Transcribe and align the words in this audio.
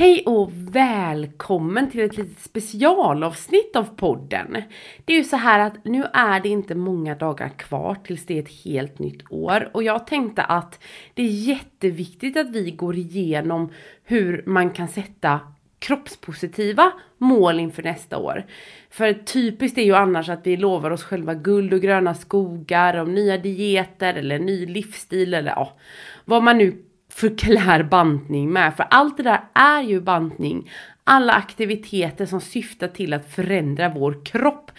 Hej 0.00 0.22
och 0.26 0.50
välkommen 0.52 1.90
till 1.90 2.00
ett 2.00 2.16
litet 2.16 2.40
specialavsnitt 2.40 3.76
av 3.76 3.84
podden. 3.96 4.62
Det 5.04 5.12
är 5.12 5.16
ju 5.16 5.24
så 5.24 5.36
här 5.36 5.58
att 5.58 5.84
nu 5.84 6.04
är 6.12 6.40
det 6.40 6.48
inte 6.48 6.74
många 6.74 7.14
dagar 7.14 7.48
kvar 7.48 7.96
tills 8.04 8.26
det 8.26 8.38
är 8.38 8.42
ett 8.42 8.64
helt 8.64 8.98
nytt 8.98 9.22
år 9.30 9.70
och 9.72 9.82
jag 9.82 10.06
tänkte 10.06 10.42
att 10.42 10.82
det 11.14 11.22
är 11.22 11.26
jätteviktigt 11.26 12.36
att 12.36 12.50
vi 12.50 12.70
går 12.70 12.96
igenom 12.96 13.72
hur 14.04 14.42
man 14.46 14.70
kan 14.70 14.88
sätta 14.88 15.40
kroppspositiva 15.78 16.92
mål 17.18 17.60
inför 17.60 17.82
nästa 17.82 18.18
år. 18.18 18.46
För 18.90 19.12
typiskt 19.12 19.78
är 19.78 19.84
ju 19.84 19.94
annars 19.94 20.28
att 20.28 20.46
vi 20.46 20.56
lovar 20.56 20.90
oss 20.90 21.02
själva 21.02 21.34
guld 21.34 21.74
och 21.74 21.80
gröna 21.80 22.14
skogar 22.14 22.96
om 22.96 23.14
nya 23.14 23.38
dieter 23.38 24.14
eller 24.14 24.38
ny 24.38 24.66
livsstil 24.66 25.34
eller 25.34 25.50
ja, 25.50 25.76
vad 26.24 26.42
man 26.42 26.58
nu 26.58 26.84
förklär 27.20 27.82
bantning 27.82 28.52
med. 28.52 28.76
För 28.76 28.86
allt 28.90 29.16
det 29.16 29.22
där 29.22 29.40
är 29.54 29.82
ju 29.82 30.00
bantning. 30.00 30.70
Alla 31.04 31.32
aktiviteter 31.32 32.26
som 32.26 32.40
syftar 32.40 32.88
till 32.88 33.12
att 33.12 33.34
förändra 33.34 33.88
vår 33.88 34.24
kropp 34.24 34.70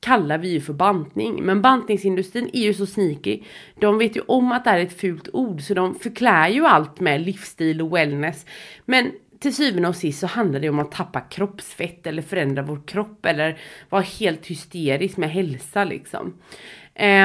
kallar 0.00 0.38
vi 0.38 0.48
ju 0.48 0.60
för 0.60 0.72
bantning. 0.72 1.44
Men 1.44 1.62
bantningsindustrin 1.62 2.50
är 2.52 2.62
ju 2.62 2.74
så 2.74 2.86
sneaky. 2.86 3.42
De 3.80 3.98
vet 3.98 4.16
ju 4.16 4.20
om 4.20 4.52
att 4.52 4.64
det 4.64 4.70
är 4.70 4.78
ett 4.78 5.00
fult 5.00 5.28
ord 5.32 5.60
så 5.60 5.74
de 5.74 5.94
förklär 5.94 6.48
ju 6.48 6.66
allt 6.66 7.00
med 7.00 7.20
livsstil 7.20 7.82
och 7.82 7.96
wellness. 7.96 8.46
Men 8.84 9.12
till 9.40 9.54
syvende 9.54 9.88
och 9.88 9.96
sist 9.96 10.20
så 10.20 10.26
handlar 10.26 10.60
det 10.60 10.68
om 10.68 10.78
att 10.78 10.92
tappa 10.92 11.20
kroppsfett 11.20 12.06
eller 12.06 12.22
förändra 12.22 12.62
vår 12.62 12.80
kropp 12.86 13.26
eller 13.26 13.58
vara 13.88 14.02
helt 14.02 14.46
hysterisk 14.46 15.16
med 15.16 15.30
hälsa 15.30 15.84
liksom. 15.84 16.34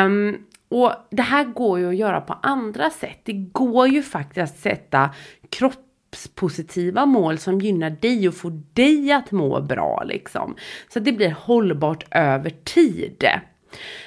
Um, 0.06 0.46
och 0.74 0.92
det 1.10 1.22
här 1.22 1.44
går 1.44 1.80
ju 1.80 1.90
att 1.90 1.96
göra 1.96 2.22
på 2.22 2.34
andra 2.42 2.90
sätt. 2.90 3.20
Det 3.24 3.34
går 3.34 3.88
ju 3.88 4.04
faktiskt 4.04 4.54
att 4.54 4.60
sätta 4.60 5.10
kroppspositiva 5.50 7.06
mål 7.06 7.38
som 7.38 7.60
gynnar 7.60 7.90
dig 7.90 8.28
och 8.28 8.36
får 8.36 8.62
dig 8.74 9.12
att 9.12 9.32
må 9.32 9.62
bra 9.62 10.04
liksom. 10.06 10.56
Så 10.90 11.00
att 11.00 11.06
det 11.06 11.12
blir 11.12 11.32
hållbart 11.32 12.06
över 12.12 12.50
tid. 12.50 13.26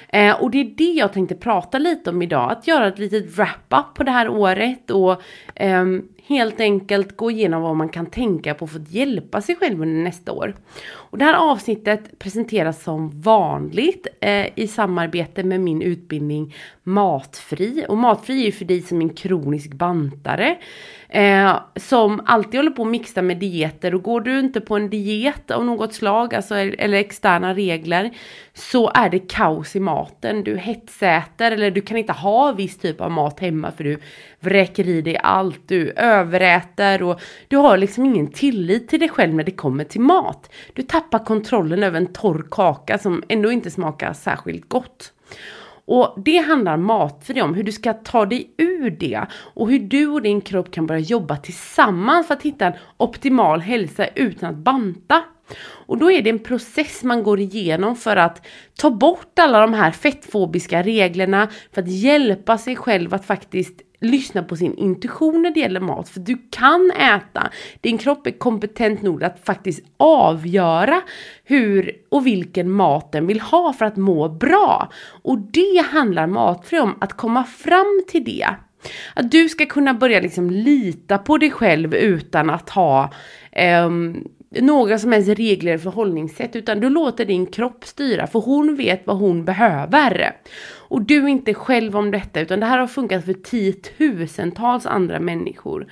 Eh, 0.09 0.41
och 0.41 0.51
det 0.51 0.57
är 0.57 0.73
det 0.77 0.91
jag 0.91 1.13
tänkte 1.13 1.35
prata 1.35 1.79
lite 1.79 2.09
om 2.09 2.21
idag, 2.21 2.51
att 2.51 2.67
göra 2.67 2.87
ett 2.87 2.99
litet 2.99 3.37
wrap-up 3.37 3.95
på 3.95 4.03
det 4.03 4.11
här 4.11 4.29
året 4.29 4.91
och 4.91 5.21
eh, 5.55 5.85
helt 6.27 6.59
enkelt 6.59 7.17
gå 7.17 7.31
igenom 7.31 7.61
vad 7.61 7.75
man 7.75 7.89
kan 7.89 8.05
tänka 8.05 8.53
på 8.53 8.67
för 8.67 8.79
att 8.79 8.91
hjälpa 8.91 9.41
sig 9.41 9.55
själv 9.55 9.81
under 9.81 10.03
nästa 10.03 10.31
år. 10.31 10.55
Och 10.89 11.17
det 11.17 11.25
här 11.25 11.51
avsnittet 11.51 12.19
presenteras 12.19 12.83
som 12.83 13.21
vanligt 13.21 14.07
eh, 14.21 14.47
i 14.55 14.67
samarbete 14.67 15.43
med 15.43 15.61
min 15.61 15.81
utbildning 15.81 16.55
Matfri. 16.83 17.85
Och 17.89 17.97
Matfri 17.97 18.41
är 18.41 18.45
ju 18.45 18.51
för 18.51 18.65
dig 18.65 18.81
som 18.81 19.01
en 19.01 19.09
kronisk 19.09 19.73
bantare 19.73 20.57
eh, 21.09 21.59
som 21.75 22.21
alltid 22.25 22.59
håller 22.59 22.71
på 22.71 22.81
att 22.81 22.87
mixa 22.87 23.21
med 23.21 23.37
dieter 23.37 23.95
och 23.95 24.03
går 24.03 24.21
du 24.21 24.39
inte 24.39 24.61
på 24.61 24.75
en 24.75 24.89
diet 24.89 25.51
av 25.51 25.65
något 25.65 25.93
slag, 25.93 26.35
alltså 26.35 26.55
eller 26.55 26.97
externa 26.97 27.53
regler, 27.53 28.11
så 28.53 28.91
är 28.93 29.09
det 29.09 29.19
kaos 29.19 29.75
i 29.75 29.79
maten. 29.79 30.43
Du 30.43 30.57
hetsäter 30.57 31.51
eller 31.51 31.71
du 31.71 31.81
kan 31.81 31.97
inte 31.97 32.13
ha 32.13 32.51
viss 32.51 32.77
typ 32.77 33.01
av 33.01 33.11
mat 33.11 33.39
hemma 33.39 33.71
för 33.71 33.83
du 33.83 33.99
vräker 34.39 34.87
i 34.87 35.01
dig 35.01 35.17
allt, 35.17 35.67
du 35.67 35.91
överäter 35.91 37.03
och 37.03 37.21
du 37.47 37.57
har 37.57 37.77
liksom 37.77 38.05
ingen 38.05 38.27
tillit 38.27 38.87
till 38.87 38.99
dig 38.99 39.09
själv 39.09 39.33
när 39.35 39.43
det 39.43 39.51
kommer 39.51 39.83
till 39.83 40.01
mat. 40.01 40.51
Du 40.73 40.81
tappar 40.81 41.25
kontrollen 41.25 41.83
över 41.83 41.97
en 41.97 42.13
torr 42.13 42.47
kaka 42.51 42.97
som 42.97 43.23
ändå 43.29 43.51
inte 43.51 43.71
smakar 43.71 44.13
särskilt 44.13 44.69
gott. 44.69 45.13
Och 45.85 46.13
det 46.25 46.37
handlar 46.37 46.77
Matfri 46.77 47.41
om, 47.41 47.53
hur 47.53 47.63
du 47.63 47.71
ska 47.71 47.93
ta 47.93 48.25
dig 48.25 48.53
ur 48.57 48.89
det 48.89 49.25
och 49.33 49.69
hur 49.69 49.79
du 49.79 50.07
och 50.07 50.21
din 50.21 50.41
kropp 50.41 50.71
kan 50.71 50.87
börja 50.87 51.01
jobba 51.01 51.37
tillsammans 51.37 52.27
för 52.27 52.33
att 52.33 52.43
hitta 52.43 52.65
en 52.65 52.73
optimal 52.97 53.61
hälsa 53.61 54.07
utan 54.15 54.49
att 54.49 54.55
banta. 54.55 55.23
Och 55.59 55.97
då 55.97 56.11
är 56.11 56.21
det 56.21 56.29
en 56.29 56.39
process 56.39 57.03
man 57.03 57.23
går 57.23 57.39
igenom 57.39 57.95
för 57.95 58.15
att 58.15 58.45
ta 58.77 58.89
bort 58.89 59.39
alla 59.39 59.61
de 59.61 59.73
här 59.73 59.91
fettfobiska 59.91 60.83
reglerna, 60.83 61.47
för 61.73 61.81
att 61.81 61.91
hjälpa 61.91 62.57
sig 62.57 62.75
själv 62.75 63.13
att 63.13 63.25
faktiskt 63.25 63.81
lyssna 64.01 64.43
på 64.43 64.55
sin 64.55 64.77
intuition 64.77 65.41
när 65.41 65.51
det 65.51 65.59
gäller 65.59 65.79
mat. 65.79 66.09
För 66.09 66.19
du 66.19 66.37
kan 66.49 66.91
äta. 66.91 67.51
Din 67.81 67.97
kropp 67.97 68.27
är 68.27 68.31
kompetent 68.31 69.01
nog 69.01 69.23
att 69.23 69.45
faktiskt 69.45 69.85
avgöra 69.97 71.01
hur 71.43 71.91
och 72.09 72.27
vilken 72.27 72.71
mat 72.71 73.11
den 73.11 73.27
vill 73.27 73.41
ha 73.41 73.73
för 73.73 73.85
att 73.85 73.97
må 73.97 74.29
bra. 74.29 74.91
Och 75.23 75.37
det 75.39 75.85
handlar 75.85 76.27
Matfri 76.27 76.79
om, 76.79 76.95
att 77.01 77.13
komma 77.13 77.43
fram 77.43 78.03
till 78.07 78.23
det. 78.23 78.47
Att 79.13 79.31
du 79.31 79.49
ska 79.49 79.65
kunna 79.65 79.93
börja 79.93 80.19
liksom 80.19 80.51
lita 80.51 81.17
på 81.17 81.37
dig 81.37 81.51
själv 81.51 81.95
utan 81.95 82.49
att 82.49 82.69
ha 82.69 83.13
um, 83.85 84.27
några 84.49 84.99
som 84.99 85.11
helst 85.11 85.29
regler 85.29 85.75
och 85.75 85.81
förhållningssätt 85.81 86.55
utan 86.55 86.79
du 86.79 86.89
låter 86.89 87.25
din 87.25 87.45
kropp 87.45 87.85
styra 87.85 88.27
för 88.27 88.39
hon 88.39 88.75
vet 88.75 89.07
vad 89.07 89.17
hon 89.17 89.45
behöver. 89.45 90.35
Och 90.89 91.01
du 91.01 91.23
är 91.23 91.27
inte 91.27 91.53
själv 91.53 91.95
om 91.95 92.11
detta 92.11 92.39
utan 92.39 92.59
det 92.59 92.65
här 92.65 92.77
har 92.77 92.87
funkat 92.87 93.25
för 93.25 93.33
tiotusentals 93.33 94.85
andra 94.85 95.19
människor. 95.19 95.87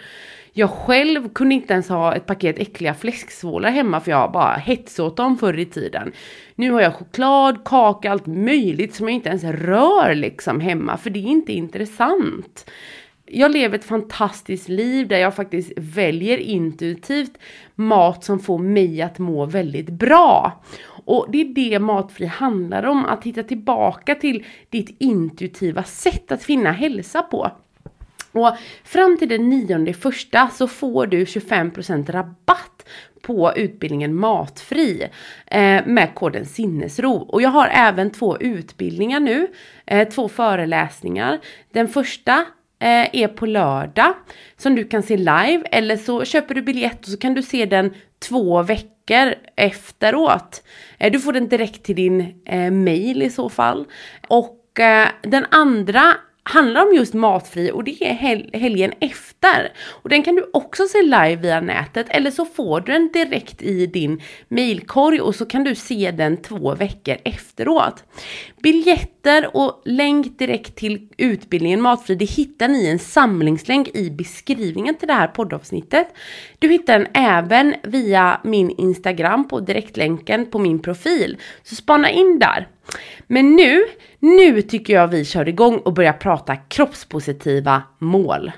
Jag 0.54 0.70
själv 0.70 1.30
kunde 1.30 1.56
inte 1.56 1.74
ens 1.74 1.90
ha 1.90 2.16
ett 2.16 2.26
paket 2.26 2.60
äckliga 2.60 2.94
fläsksvålar 2.94 3.70
hemma 3.70 4.00
för 4.00 4.12
jag 4.12 4.32
bara 4.32 4.56
hetsade 4.56 5.08
åt 5.08 5.18
dem 5.18 5.38
förr 5.38 5.60
i 5.60 5.66
tiden. 5.66 6.12
Nu 6.56 6.72
har 6.72 6.82
jag 6.82 6.96
choklad, 6.96 7.64
kaka, 7.66 8.12
allt 8.12 8.26
möjligt 8.26 8.96
som 8.96 9.08
jag 9.08 9.16
inte 9.16 9.30
ens 9.30 9.44
rör 9.44 10.16
liksom 10.16 10.62
hemma 10.62 10.98
för 10.98 11.10
det 11.10 11.20
är 11.20 11.28
inte 11.28 11.54
intressant 11.54 12.66
jag 13.28 13.52
lever 13.52 13.78
ett 13.78 13.86
fantastiskt 13.86 14.70
liv 14.70 15.08
där 15.08 15.18
jag 15.18 15.36
faktiskt 15.36 15.72
väljer 15.78 16.38
intuitivt 16.38 17.38
mat 17.76 18.24
som 18.24 18.40
får 18.40 18.58
mig 18.58 19.02
att 19.02 19.20
må 19.20 19.46
väldigt 19.46 19.90
bra. 19.90 20.64
Och 21.06 21.28
det 21.32 21.42
är 21.42 21.46
det 21.46 21.80
Matfri 21.80 22.26
handlar 22.26 22.84
om, 22.84 23.06
att 23.06 23.24
hitta 23.24 23.44
tillbaka 23.44 24.16
till 24.16 24.46
ditt 24.70 24.96
intuitiva 25.00 25.84
sätt 25.84 26.32
att 26.32 26.44
finna 26.44 26.72
hälsa 26.72 27.22
på. 27.22 27.52
Och 28.32 28.52
fram 28.84 29.18
till 29.18 29.30
den 29.30 29.50
nionde 29.50 29.94
första 29.94 30.50
så 30.50 30.68
får 30.68 31.08
du 31.08 31.24
25% 31.24 32.12
rabatt 32.12 32.86
på 33.22 33.54
utbildningen 33.56 34.16
Matfri 34.16 35.08
eh, 35.46 35.86
med 35.86 36.12
koden 36.16 36.46
sinnesro. 36.46 37.12
Och 37.12 37.42
jag 37.42 37.50
har 37.50 37.68
även 37.68 38.12
två 38.12 38.38
utbildningar 38.38 39.20
nu, 39.20 39.48
eh, 39.86 40.10
två 40.10 40.30
föreläsningar. 40.30 41.40
Den 41.72 41.88
första 41.88 42.46
Eh, 42.80 43.10
är 43.16 43.28
på 43.28 43.46
lördag 43.46 44.14
som 44.58 44.76
du 44.76 44.84
kan 44.84 45.04
se 45.04 45.18
live 45.18 45.64
eller 45.72 45.98
så 45.98 46.26
köper 46.26 46.56
du 46.56 46.62
biljett 46.62 47.00
och 47.00 47.08
så 47.08 47.18
kan 47.18 47.34
du 47.34 47.42
se 47.42 47.66
den 47.66 47.94
två 48.20 48.64
veckor 48.64 48.95
efteråt. 49.56 50.64
Eh, 50.98 51.12
du 51.12 51.20
får 51.20 51.34
den 51.34 51.48
direkt 51.48 51.84
till 51.84 51.96
din 51.96 52.42
eh, 52.46 52.72
mail 52.72 53.22
i 53.22 53.30
så 53.30 53.50
fall. 53.50 53.86
Och 54.28 54.80
eh, 54.80 55.08
den 55.22 55.46
andra 55.52 56.16
handlar 56.48 56.88
om 56.88 56.96
just 56.96 57.14
matfri 57.14 57.72
och 57.72 57.84
det 57.84 58.10
är 58.10 58.14
hel 58.14 58.50
helgen 58.54 58.94
efter. 59.00 59.72
Och 59.90 60.10
den 60.10 60.24
kan 60.24 60.36
du 60.36 60.50
också 60.54 60.88
se 60.88 61.02
live 61.02 61.36
via 61.36 61.62
nätet 61.62 62.08
eller 62.10 62.32
så 62.32 62.46
får 62.46 62.80
du 62.80 62.92
den 62.92 63.10
direkt 63.14 63.62
i 63.62 63.86
din 63.86 64.22
mailkorg 64.48 65.22
och 65.22 65.36
så 65.36 65.46
kan 65.46 65.64
du 65.64 65.76
se 65.76 66.12
den 66.12 66.38
två 66.38 66.76
veckor 66.76 67.18
efteråt. 67.24 68.04
Biljetter 68.64 69.56
och 69.58 69.82
länk 69.86 70.40
direkt 70.40 70.76
till 70.76 71.08
utbildningen 71.18 71.82
Matfri 71.82 72.16
det 72.16 72.26
hittar 72.26 72.68
ni 72.68 72.84
i 72.84 72.90
en 72.90 73.00
samlingslänk 73.00 73.96
i 73.96 74.10
beskrivningen 74.10 74.96
till 74.96 75.08
det 75.08 75.14
här 75.14 75.28
poddavsnittet. 75.28 76.08
Du 76.60 76.70
hittar 76.70 77.00
den 77.00 77.08
även 77.14 77.76
via 77.84 78.42
min 78.44 78.70
Instagram 78.70 79.48
på 79.48 79.60
direktlänken 79.60 80.46
på 80.46 80.60
min 80.60 80.80
profil. 80.80 81.38
Så 81.64 81.76
spana 81.76 82.10
in 82.10 82.40
där. 82.40 82.68
Men 83.28 83.56
nu, 83.56 83.84
nu 84.20 84.62
tycker 84.62 84.94
jag 84.94 85.08
vi 85.08 85.26
kör 85.26 85.48
igång 85.48 85.78
och 85.78 85.94
börjar 85.94 86.14
prata 86.14 86.56
kroppspositiva 86.56 87.84
mål. 88.00 88.52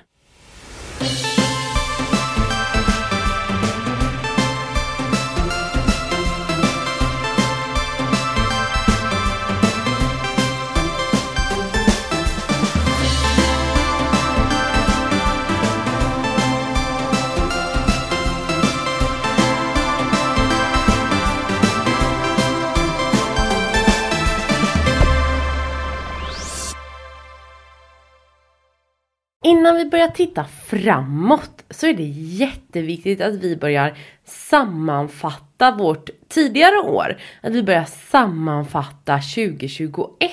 Innan 29.67 29.77
vi 29.77 29.85
börjar 29.85 30.07
titta 30.07 30.45
framåt 30.65 31.63
så 31.69 31.87
är 31.87 31.93
det 31.93 32.03
jätteviktigt 32.13 33.21
att 33.21 33.33
vi 33.33 33.57
börjar 33.57 33.97
sammanfatta 34.25 35.71
vårt 35.71 36.09
tidigare 36.27 36.77
år. 36.77 37.17
Att 37.41 37.53
vi 37.53 37.63
börjar 37.63 37.85
sammanfatta 37.85 39.19
2021. 39.19 40.31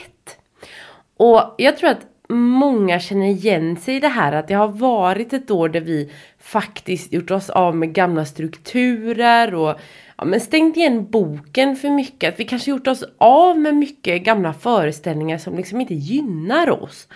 Och 1.16 1.54
jag 1.58 1.76
tror 1.76 1.90
att 1.90 2.06
många 2.28 3.00
känner 3.00 3.26
igen 3.26 3.76
sig 3.76 3.96
i 3.96 4.00
det 4.00 4.08
här 4.08 4.32
att 4.32 4.48
det 4.48 4.54
har 4.54 4.68
varit 4.68 5.32
ett 5.32 5.50
år 5.50 5.68
där 5.68 5.80
vi 5.80 6.12
faktiskt 6.38 7.12
gjort 7.12 7.30
oss 7.30 7.50
av 7.50 7.76
med 7.76 7.92
gamla 7.92 8.24
strukturer 8.24 9.54
och 9.54 9.80
ja, 10.16 10.24
men 10.24 10.40
stängt 10.40 10.76
igen 10.76 11.10
boken 11.10 11.76
för 11.76 11.90
mycket. 11.90 12.34
Att 12.34 12.40
vi 12.40 12.44
kanske 12.44 12.70
gjort 12.70 12.86
oss 12.86 13.04
av 13.18 13.58
med 13.58 13.74
mycket 13.74 14.22
gamla 14.24 14.52
föreställningar 14.52 15.38
som 15.38 15.56
liksom 15.56 15.80
inte 15.80 15.94
gynnar 15.94 16.70
oss. 16.70 17.08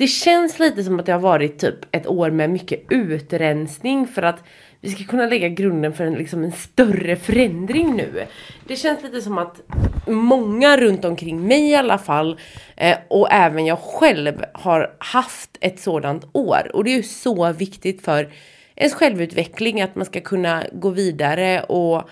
Det 0.00 0.06
känns 0.06 0.58
lite 0.58 0.84
som 0.84 1.00
att 1.00 1.06
det 1.06 1.12
har 1.12 1.20
varit 1.20 1.58
typ 1.58 1.74
ett 1.90 2.06
år 2.06 2.30
med 2.30 2.50
mycket 2.50 2.92
utrensning 2.92 4.06
för 4.06 4.22
att 4.22 4.44
vi 4.80 4.90
ska 4.90 5.04
kunna 5.04 5.26
lägga 5.26 5.48
grunden 5.48 5.92
för 5.92 6.04
en, 6.04 6.14
liksom 6.14 6.44
en 6.44 6.52
större 6.52 7.16
förändring 7.16 7.96
nu. 7.96 8.26
Det 8.66 8.76
känns 8.76 9.02
lite 9.02 9.20
som 9.20 9.38
att 9.38 9.60
många 10.06 10.76
runt 10.76 11.04
omkring 11.04 11.46
mig 11.46 11.70
i 11.70 11.74
alla 11.74 11.98
fall 11.98 12.40
eh, 12.76 12.98
och 13.08 13.32
även 13.32 13.66
jag 13.66 13.78
själv 13.78 14.44
har 14.52 14.96
haft 14.98 15.58
ett 15.60 15.80
sådant 15.80 16.24
år 16.32 16.70
och 16.74 16.84
det 16.84 16.90
är 16.90 16.96
ju 16.96 17.02
så 17.02 17.52
viktigt 17.52 18.04
för 18.04 18.32
ens 18.76 18.94
självutveckling 18.94 19.82
att 19.82 19.94
man 19.94 20.06
ska 20.06 20.20
kunna 20.20 20.64
gå 20.72 20.90
vidare 20.90 21.62
och 21.62 22.08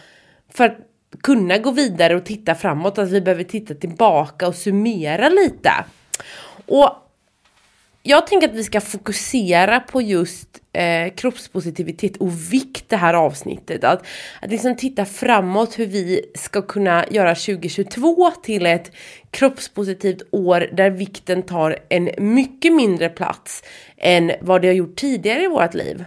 för 0.53 0.65
att 0.65 0.79
kunna 1.23 1.59
gå 1.59 1.71
vidare 1.71 2.17
och 2.17 2.25
titta 2.25 2.55
framåt 2.55 2.99
att 2.99 3.11
vi 3.11 3.21
behöver 3.21 3.45
titta 3.45 3.75
tillbaka 3.75 4.49
och 4.49 4.55
summera 4.55 5.29
lite. 5.29 5.71
Och 6.67 7.05
jag 8.03 8.27
tänker 8.27 8.49
att 8.49 8.55
vi 8.55 8.65
ska 8.65 8.81
fokusera 8.81 9.81
på 9.81 10.03
just 10.03 10.49
eh, 10.73 11.15
kroppspositivitet 11.15 12.17
och 12.17 12.53
vikt 12.53 12.85
det 12.89 12.97
här 12.97 13.15
avsnittet. 13.15 13.85
Att, 13.85 14.07
att 14.43 14.51
liksom 14.51 14.77
titta 14.77 15.05
framåt 15.05 15.79
hur 15.79 15.87
vi 15.87 16.31
ska 16.35 16.63
kunna 16.63 17.05
göra 17.11 17.35
2022 17.35 18.31
till 18.43 18.67
ett 18.67 18.93
kroppspositivt 19.31 20.23
år 20.31 20.69
där 20.73 20.91
vikten 20.91 21.43
tar 21.43 21.79
en 21.89 22.11
mycket 22.19 22.73
mindre 22.73 23.09
plats 23.09 23.63
än 23.97 24.33
vad 24.41 24.63
det 24.63 24.69
har 24.69 24.75
gjort 24.75 24.97
tidigare 24.97 25.43
i 25.43 25.49
vårt 25.49 25.75
liv. 25.75 26.05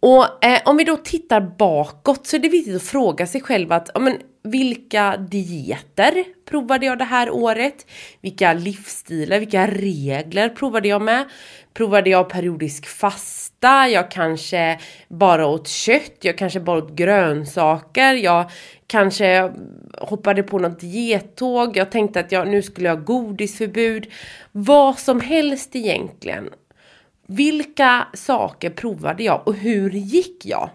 Och 0.00 0.44
eh, 0.44 0.60
om 0.64 0.76
vi 0.76 0.84
då 0.84 0.96
tittar 0.96 1.40
bakåt 1.40 2.26
så 2.26 2.36
är 2.36 2.40
det 2.40 2.48
viktigt 2.48 2.76
att 2.76 2.82
fråga 2.82 3.26
sig 3.26 3.40
själv 3.40 3.72
att 3.72 3.90
ja, 3.94 4.00
men, 4.00 4.18
vilka 4.50 5.16
dieter 5.16 6.24
provade 6.44 6.86
jag 6.86 6.98
det 6.98 7.04
här 7.04 7.30
året? 7.30 7.86
Vilka 8.20 8.52
livsstilar, 8.52 9.38
vilka 9.38 9.66
regler 9.66 10.48
provade 10.48 10.88
jag 10.88 11.02
med? 11.02 11.24
Provade 11.74 12.10
jag 12.10 12.28
periodisk 12.28 12.86
fasta? 12.86 13.88
Jag 13.88 14.10
kanske 14.10 14.80
bara 15.08 15.46
åt 15.46 15.68
kött, 15.68 16.16
jag 16.20 16.38
kanske 16.38 16.60
bara 16.60 16.78
åt 16.78 16.94
grönsaker, 16.94 18.14
jag 18.14 18.50
kanske 18.86 19.52
hoppade 19.98 20.42
på 20.42 20.58
något 20.58 20.80
diettåg, 20.80 21.76
jag 21.76 21.90
tänkte 21.90 22.20
att 22.20 22.32
jag, 22.32 22.48
nu 22.48 22.62
skulle 22.62 22.88
jag 22.88 22.96
ha 22.96 23.02
godisförbud. 23.02 24.06
Vad 24.52 24.98
som 24.98 25.20
helst 25.20 25.76
egentligen. 25.76 26.50
Vilka 27.26 28.08
saker 28.14 28.70
provade 28.70 29.22
jag 29.22 29.48
och 29.48 29.54
hur 29.54 29.90
gick 29.90 30.46
jag? 30.46 30.70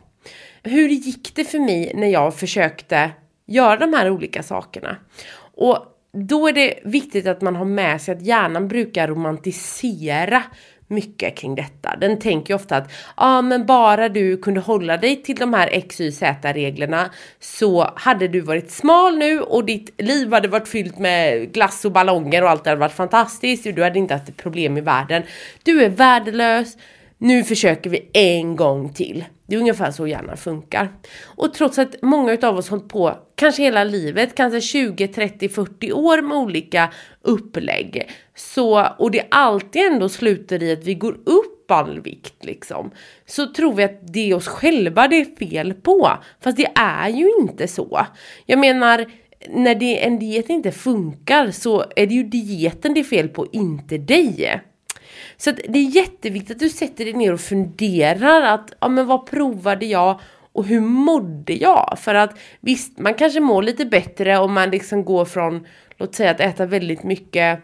Hur 0.63 0.89
gick 0.89 1.35
det 1.35 1.43
för 1.43 1.59
mig 1.59 1.91
när 1.95 2.07
jag 2.07 2.35
försökte 2.35 3.11
göra 3.45 3.77
de 3.77 3.93
här 3.93 4.09
olika 4.09 4.43
sakerna? 4.43 4.97
Och 5.55 5.85
då 6.13 6.47
är 6.47 6.53
det 6.53 6.79
viktigt 6.83 7.27
att 7.27 7.41
man 7.41 7.55
har 7.55 7.65
med 7.65 8.01
sig 8.01 8.15
att 8.15 8.21
hjärnan 8.21 8.67
brukar 8.67 9.07
romantisera 9.07 10.43
mycket 10.87 11.37
kring 11.37 11.55
detta. 11.55 11.95
Den 12.01 12.19
tänker 12.19 12.53
ofta 12.53 12.77
att 12.77 12.91
ja 12.91 13.13
ah, 13.15 13.41
men 13.41 13.65
bara 13.65 14.09
du 14.09 14.37
kunde 14.37 14.59
hålla 14.59 14.97
dig 14.97 15.23
till 15.23 15.35
de 15.35 15.53
här 15.53 15.69
X, 15.71 16.01
Y, 16.01 16.11
Z 16.11 16.53
reglerna 16.53 17.09
så 17.39 17.91
hade 17.95 18.27
du 18.27 18.41
varit 18.41 18.71
smal 18.71 19.17
nu 19.17 19.41
och 19.41 19.65
ditt 19.65 20.01
liv 20.01 20.33
hade 20.33 20.47
varit 20.47 20.67
fyllt 20.67 20.99
med 20.99 21.51
glass 21.53 21.85
och 21.85 21.91
ballonger 21.91 22.43
och 22.43 22.49
allt 22.49 22.65
hade 22.65 22.79
varit 22.79 22.93
fantastiskt 22.93 23.65
och 23.65 23.73
du 23.73 23.83
hade 23.83 23.99
inte 23.99 24.13
haft 24.13 24.37
problem 24.37 24.77
i 24.77 24.81
världen. 24.81 25.23
Du 25.63 25.83
är 25.83 25.89
värdelös, 25.89 26.77
nu 27.23 27.43
försöker 27.43 27.89
vi 27.89 28.09
en 28.13 28.55
gång 28.55 28.93
till. 28.93 29.25
Det 29.45 29.55
är 29.55 29.59
ungefär 29.59 29.91
så 29.91 30.07
hjärnan 30.07 30.37
funkar. 30.37 30.89
Och 31.23 31.53
trots 31.53 31.79
att 31.79 31.95
många 32.01 32.37
av 32.41 32.57
oss 32.57 32.69
hållit 32.69 32.89
på 32.89 33.17
kanske 33.35 33.63
hela 33.63 33.83
livet, 33.83 34.35
kanske 34.35 34.61
20, 34.61 35.07
30, 35.07 35.49
40 35.49 35.91
år 35.91 36.21
med 36.21 36.37
olika 36.37 36.93
upplägg. 37.21 38.09
Så, 38.35 38.87
och 38.97 39.11
det 39.11 39.25
alltid 39.31 39.81
ändå 39.81 40.09
slutar 40.09 40.63
i 40.63 40.71
att 40.71 40.83
vi 40.83 40.93
går 40.93 41.13
upp 41.13 41.71
all 41.71 41.99
vikt 41.99 42.45
liksom. 42.45 42.91
Så 43.25 43.53
tror 43.53 43.73
vi 43.73 43.83
att 43.83 44.13
det 44.13 44.29
är 44.29 44.35
oss 44.35 44.47
själva 44.47 45.07
det 45.07 45.15
är 45.15 45.35
fel 45.35 45.73
på. 45.73 46.11
Fast 46.41 46.57
det 46.57 46.71
är 46.75 47.09
ju 47.09 47.31
inte 47.41 47.67
så. 47.67 48.07
Jag 48.45 48.59
menar, 48.59 49.05
när 49.49 49.75
det, 49.75 50.05
en 50.05 50.19
diet 50.19 50.49
inte 50.49 50.71
funkar 50.71 51.51
så 51.51 51.83
är 51.95 52.07
det 52.07 52.13
ju 52.13 52.23
dieten 52.23 52.93
det 52.93 52.99
är 52.99 53.03
fel 53.03 53.29
på, 53.29 53.47
inte 53.51 53.97
dig. 53.97 54.61
Så 55.43 55.51
det 55.51 55.79
är 55.79 55.95
jätteviktigt 55.95 56.55
att 56.55 56.59
du 56.59 56.69
sätter 56.69 57.05
dig 57.05 57.13
ner 57.13 57.33
och 57.33 57.39
funderar 57.39 58.41
att, 58.41 58.73
ja 58.79 58.87
men 58.87 59.07
vad 59.07 59.25
provade 59.25 59.85
jag 59.85 60.19
och 60.51 60.65
hur 60.65 60.81
mådde 60.81 61.53
jag? 61.53 61.97
För 61.99 62.15
att 62.15 62.37
visst, 62.59 62.99
man 62.99 63.13
kanske 63.13 63.39
mår 63.39 63.63
lite 63.63 63.85
bättre 63.85 64.37
om 64.37 64.53
man 64.53 64.69
liksom 64.69 65.05
går 65.05 65.25
från, 65.25 65.67
låt 65.97 66.15
säga 66.15 66.31
att 66.31 66.39
äta 66.39 66.65
väldigt 66.65 67.03
mycket 67.03 67.59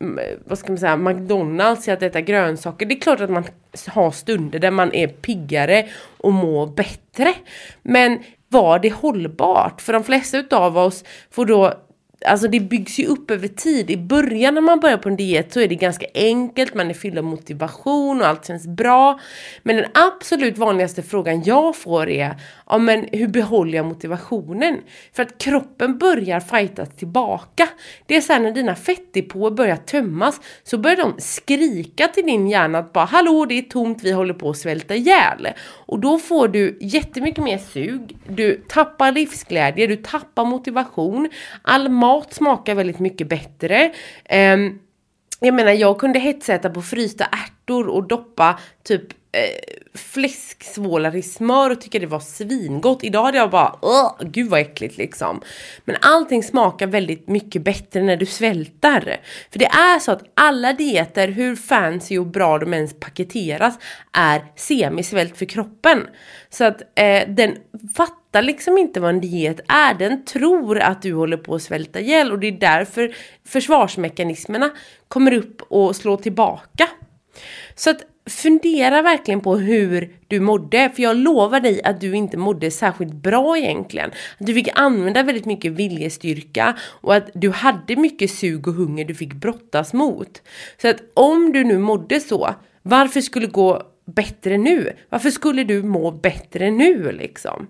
mm, 0.00 0.18
vad 0.44 0.58
ska 0.58 0.68
man 0.68 0.78
säga, 0.78 0.96
McDonalds 0.96 1.84
till 1.84 1.92
att 1.92 2.02
äta 2.02 2.20
grönsaker. 2.20 2.86
Det 2.86 2.94
är 2.94 3.00
klart 3.00 3.20
att 3.20 3.30
man 3.30 3.44
har 3.88 4.10
stunder 4.10 4.58
där 4.58 4.70
man 4.70 4.94
är 4.94 5.08
piggare 5.08 5.88
och 6.18 6.32
mår 6.32 6.66
bättre. 6.66 7.34
Men 7.82 8.22
var 8.48 8.78
det 8.78 8.92
hållbart? 8.92 9.80
För 9.80 9.92
de 9.92 10.04
flesta 10.04 10.38
utav 10.38 10.78
oss 10.78 11.04
får 11.30 11.46
då 11.46 11.74
Alltså 12.26 12.48
det 12.48 12.60
byggs 12.60 12.98
ju 12.98 13.06
upp 13.06 13.30
över 13.30 13.48
tid. 13.48 13.90
I 13.90 13.96
början 13.96 14.54
när 14.54 14.60
man 14.60 14.80
börjar 14.80 14.96
på 14.96 15.08
en 15.08 15.16
diet 15.16 15.52
så 15.52 15.60
är 15.60 15.68
det 15.68 15.74
ganska 15.74 16.06
enkelt, 16.14 16.74
man 16.74 16.90
är 16.90 16.94
fylld 16.94 17.18
av 17.18 17.24
motivation 17.24 18.20
och 18.20 18.26
allt 18.26 18.46
känns 18.46 18.66
bra. 18.66 19.20
Men 19.62 19.76
den 19.76 19.86
absolut 19.94 20.58
vanligaste 20.58 21.02
frågan 21.02 21.42
jag 21.42 21.76
får 21.76 22.08
är, 22.08 22.36
ja 22.72 22.78
men 22.78 23.08
hur 23.12 23.28
behåller 23.28 23.76
jag 23.76 23.86
motivationen? 23.86 24.78
För 25.12 25.22
att 25.22 25.38
kroppen 25.38 25.98
börjar 25.98 26.40
fightas 26.40 26.88
tillbaka. 26.96 27.68
Det 28.06 28.16
är 28.16 28.20
såhär 28.20 28.40
när 28.40 28.52
dina 28.52 28.74
fettdepåer 28.74 29.50
börjar 29.50 29.76
tömmas 29.76 30.40
så 30.62 30.78
börjar 30.78 30.96
de 30.96 31.14
skrika 31.18 32.08
till 32.08 32.26
din 32.26 32.48
hjärna 32.48 32.78
att 32.78 32.92
bara 32.92 33.04
hallå 33.04 33.44
det 33.44 33.58
är 33.58 33.62
tomt, 33.62 34.02
vi 34.02 34.12
håller 34.12 34.34
på 34.34 34.50
att 34.50 34.56
svälta 34.56 34.94
ihjäl. 34.94 35.48
Och 35.86 35.98
då 35.98 36.18
får 36.18 36.48
du 36.48 36.78
jättemycket 36.80 37.44
mer 37.44 37.58
sug, 37.58 38.16
du 38.28 38.64
tappar 38.68 39.12
livsglädje, 39.12 39.86
du 39.86 39.96
tappar 39.96 40.44
motivation, 40.44 41.28
all 41.62 41.88
mat 41.88 42.34
smakar 42.34 42.74
väldigt 42.74 42.98
mycket 42.98 43.28
bättre. 43.28 43.92
Um, 44.54 44.78
jag 45.40 45.54
menar 45.54 45.72
jag 45.72 45.98
kunde 45.98 46.18
hetsäta 46.18 46.70
på 46.70 46.82
frysta 46.82 47.24
ärtor 47.24 47.61
och 47.72 48.08
doppa 48.08 48.58
typ 48.82 49.12
eh, 49.32 49.74
fläsksvålar 49.94 51.16
i 51.16 51.22
smör 51.22 51.70
och 51.70 51.80
tycker 51.80 52.00
det 52.00 52.06
var 52.06 52.20
svingott. 52.20 53.04
Idag 53.04 53.24
hade 53.24 53.38
jag 53.38 53.50
bara, 53.50 53.78
Åh, 53.82 54.16
gud 54.20 54.50
vad 54.50 54.60
äckligt 54.60 54.96
liksom. 54.96 55.40
Men 55.84 55.96
allting 56.00 56.42
smakar 56.42 56.86
väldigt 56.86 57.28
mycket 57.28 57.62
bättre 57.62 58.02
när 58.02 58.16
du 58.16 58.26
svältar. 58.26 59.16
För 59.50 59.58
det 59.58 59.66
är 59.66 59.98
så 59.98 60.12
att 60.12 60.22
alla 60.34 60.72
dieter, 60.72 61.28
hur 61.28 61.56
fancy 61.56 62.18
och 62.18 62.26
bra 62.26 62.58
de 62.58 62.74
ens 62.74 63.00
paketeras, 63.00 63.78
är 64.12 64.44
semisvält 64.56 65.36
för 65.36 65.46
kroppen. 65.46 66.06
Så 66.50 66.64
att 66.64 66.82
eh, 66.98 67.28
den 67.28 67.56
fattar 67.96 68.42
liksom 68.42 68.78
inte 68.78 69.00
vad 69.00 69.10
en 69.10 69.20
diet 69.20 69.60
är. 69.68 69.94
Den 69.94 70.24
tror 70.24 70.78
att 70.78 71.02
du 71.02 71.14
håller 71.14 71.36
på 71.36 71.54
att 71.54 71.62
svälta 71.62 72.00
ihjäl 72.00 72.32
och 72.32 72.38
det 72.38 72.46
är 72.46 72.52
därför 72.52 73.14
försvarsmekanismerna 73.46 74.70
kommer 75.08 75.32
upp 75.32 75.62
och 75.62 75.96
slår 75.96 76.16
tillbaka. 76.16 76.88
Så 77.74 77.90
att 77.90 78.02
fundera 78.30 79.02
verkligen 79.02 79.40
på 79.40 79.56
hur 79.56 80.16
du 80.28 80.40
mådde, 80.40 80.90
för 80.94 81.02
jag 81.02 81.16
lovar 81.16 81.60
dig 81.60 81.82
att 81.82 82.00
du 82.00 82.16
inte 82.16 82.36
mådde 82.36 82.70
särskilt 82.70 83.12
bra 83.12 83.58
egentligen. 83.58 84.10
Att 84.10 84.46
du 84.46 84.54
fick 84.54 84.68
använda 84.74 85.22
väldigt 85.22 85.44
mycket 85.44 85.72
viljestyrka 85.72 86.76
och 86.80 87.14
att 87.14 87.30
du 87.34 87.50
hade 87.50 87.96
mycket 87.96 88.30
sug 88.30 88.68
och 88.68 88.74
hunger 88.74 89.04
du 89.04 89.14
fick 89.14 89.32
brottas 89.32 89.92
mot. 89.92 90.42
Så 90.82 90.88
att 90.88 91.02
om 91.14 91.52
du 91.52 91.64
nu 91.64 91.78
mådde 91.78 92.20
så, 92.20 92.54
varför 92.82 93.20
skulle 93.20 93.46
det 93.46 93.52
gå 93.52 93.82
bättre 94.04 94.58
nu? 94.58 94.92
Varför 95.08 95.30
skulle 95.30 95.64
du 95.64 95.82
må 95.82 96.10
bättre 96.10 96.70
nu 96.70 97.12
liksom? 97.12 97.66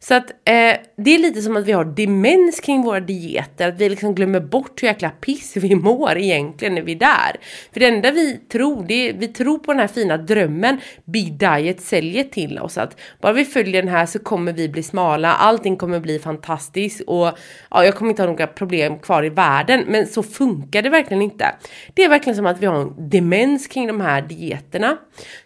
Så 0.00 0.14
att 0.14 0.30
eh, 0.30 0.76
det 0.96 1.14
är 1.14 1.18
lite 1.18 1.42
som 1.42 1.56
att 1.56 1.64
vi 1.64 1.72
har 1.72 1.84
demens 1.84 2.60
kring 2.60 2.82
våra 2.82 3.00
dieter, 3.00 3.68
att 3.68 3.80
vi 3.80 3.88
liksom 3.88 4.14
glömmer 4.14 4.40
bort 4.40 4.82
hur 4.82 4.88
jäkla 4.88 5.10
piss 5.10 5.56
vi 5.56 5.74
mår 5.74 6.18
egentligen 6.18 6.74
när 6.74 6.82
vi 6.82 6.92
är 6.92 6.98
där. 6.98 7.36
För 7.72 7.80
det 7.80 7.86
enda 7.86 8.10
vi 8.10 8.36
tror, 8.36 8.84
det 8.88 9.08
är, 9.08 9.12
vi 9.12 9.28
tror 9.28 9.58
på 9.58 9.72
den 9.72 9.80
här 9.80 9.88
fina 9.88 10.16
drömmen 10.16 10.80
Big 11.04 11.32
Diet 11.32 11.80
säljer 11.80 12.24
till 12.24 12.58
oss, 12.58 12.78
att 12.78 13.00
bara 13.20 13.32
vi 13.32 13.44
följer 13.44 13.82
den 13.82 13.90
här 13.90 14.06
så 14.06 14.18
kommer 14.18 14.52
vi 14.52 14.68
bli 14.68 14.82
smala, 14.82 15.34
allting 15.34 15.76
kommer 15.76 16.00
bli 16.00 16.18
fantastiskt 16.18 17.00
och 17.00 17.38
ja, 17.70 17.84
jag 17.84 17.94
kommer 17.94 18.10
inte 18.10 18.22
ha 18.22 18.30
några 18.30 18.46
problem 18.46 18.98
kvar 18.98 19.24
i 19.24 19.28
världen, 19.28 19.84
men 19.86 20.06
så 20.06 20.22
funkar 20.22 20.82
det 20.82 20.90
verkligen 20.90 21.22
inte. 21.22 21.54
Det 21.94 22.04
är 22.04 22.08
verkligen 22.08 22.36
som 22.36 22.46
att 22.46 22.62
vi 22.62 22.66
har 22.66 22.80
en 22.80 23.10
demens 23.10 23.66
kring 23.66 23.86
de 23.86 24.00
här 24.00 24.22
dieterna. 24.22 24.96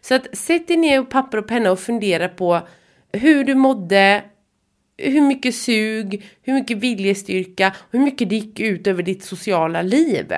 Så 0.00 0.14
att 0.14 0.37
sätt 0.37 0.68
dig 0.68 0.76
ner 0.76 1.00
och 1.00 1.11
papper 1.11 1.38
och 1.38 1.49
penna 1.49 1.71
och 1.71 1.80
fundera 1.80 2.28
på 2.28 2.61
hur 3.12 3.44
du 3.44 3.54
mådde, 3.54 4.23
hur 4.96 5.20
mycket 5.20 5.54
sug, 5.54 6.22
hur 6.42 6.54
mycket 6.54 6.76
viljestyrka, 6.78 7.75
hur 7.90 8.00
mycket 8.00 8.28
det 8.28 8.34
gick 8.34 8.61
ut 8.61 8.87
över 8.87 9.02
ditt 9.02 9.25
sociala 9.25 9.82
liv. 9.82 10.32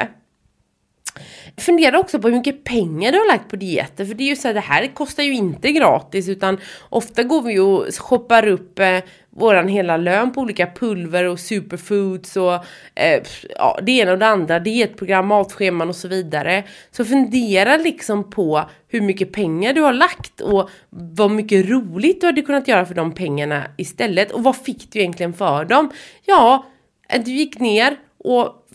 Fundera 1.57 1.99
också 1.99 2.19
på 2.19 2.29
hur 2.29 2.37
mycket 2.37 2.65
pengar 2.65 3.13
du 3.13 3.19
har 3.19 3.27
lagt 3.27 3.51
på 3.51 3.57
dieter, 3.57 4.05
för 4.05 4.15
det 4.15 4.25
är 4.25 4.29
ju 4.29 4.37
så 4.37 4.49
här, 4.49 4.55
det 4.55 4.61
här 4.61 4.87
kostar 4.95 5.23
ju 5.23 5.35
inte 5.35 5.73
gratis 5.73 6.29
utan 6.29 6.59
ofta 6.89 7.23
går 7.23 7.43
vi 7.43 7.59
och 7.59 7.87
shoppar 7.99 8.49
upp 8.49 8.79
eh, 8.79 8.99
våran 9.37 9.69
hela 9.69 9.97
lön 9.97 10.33
på 10.33 10.41
olika 10.41 10.67
pulver 10.67 11.25
och 11.25 11.41
superfoods 11.41 12.37
och 12.37 12.55
eh, 12.95 13.23
ja, 13.57 13.79
det 13.83 13.93
ena 13.93 14.13
och 14.13 14.19
det 14.19 14.27
andra, 14.27 14.59
dietprogram, 14.59 15.27
matscheman 15.27 15.89
och 15.89 15.97
så 15.97 16.09
vidare. 16.09 16.65
Så 16.91 17.05
fundera 17.05 17.77
liksom 17.77 18.31
på 18.31 18.71
hur 18.89 19.01
mycket 19.01 19.33
pengar 19.33 19.73
du 19.73 19.81
har 19.81 19.93
lagt 19.93 20.41
och 20.41 20.71
vad 20.91 21.31
mycket 21.31 21.69
roligt 21.69 22.21
du 22.21 22.27
hade 22.27 22.43
kunnat 22.43 22.69
göra 22.69 22.87
för 22.87 22.95
de 22.95 23.15
pengarna 23.15 23.65
istället 23.77 24.33
och 24.33 24.43
vad 24.43 24.57
fick 24.57 24.93
du 24.93 24.99
egentligen 24.99 25.33
för 25.33 25.65
dem? 25.65 25.91
Ja, 26.25 26.67
eh, 27.09 27.23
du 27.25 27.31
gick 27.31 27.61
ner 27.61 27.97
och 28.19 28.67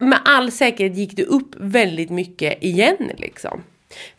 med 0.00 0.18
all 0.24 0.50
säkerhet 0.50 0.96
gick 0.96 1.16
du 1.16 1.22
upp 1.22 1.54
väldigt 1.56 2.10
mycket 2.10 2.64
igen 2.64 3.10
liksom. 3.16 3.62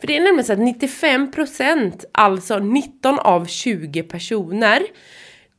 För 0.00 0.06
det 0.06 0.16
är 0.16 0.20
nämligen 0.20 0.44
så 0.44 0.52
att 0.52 0.58
95%, 0.58 2.04
alltså 2.12 2.58
19 2.58 3.18
av 3.18 3.46
20 3.46 4.02
personer, 4.02 4.82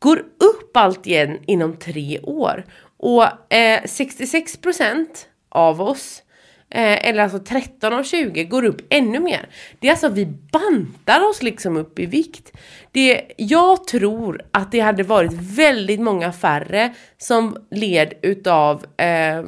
går 0.02 0.20
upp 0.20 0.78
allt 0.78 1.08
igen 1.08 1.40
inom 1.46 1.78
tre 1.78 2.20
år. 2.20 2.66
Och 2.98 3.54
eh, 3.54 3.82
66% 3.84 5.08
av 5.50 5.82
oss, 5.82 6.24
eh, 6.70 7.08
eller 7.08 7.24
alltså 7.24 7.40
13 7.40 7.94
av 7.94 8.04
20, 8.04 8.44
går 8.44 8.66
upp 8.66 8.82
ännu 8.90 9.20
mer. 9.20 9.50
Det 9.80 9.88
är 9.88 9.92
alltså 9.92 10.10
vi 10.10 10.26
bantar 10.26 11.30
oss 11.30 11.44
liksom 11.44 11.78
upp 11.78 12.00
i 12.00 12.06
vikt. 12.06 12.52
Det, 12.92 13.32
jag 13.38 13.88
tror 13.88 14.42
att 14.52 14.72
det 14.72 14.80
hade 14.80 15.04
varit 15.04 15.34
väldigt 15.34 16.00
många 16.00 16.32
färre 16.32 16.94
som 17.18 17.58
led 17.72 18.14
utav 18.22 18.86
eh, 18.98 19.44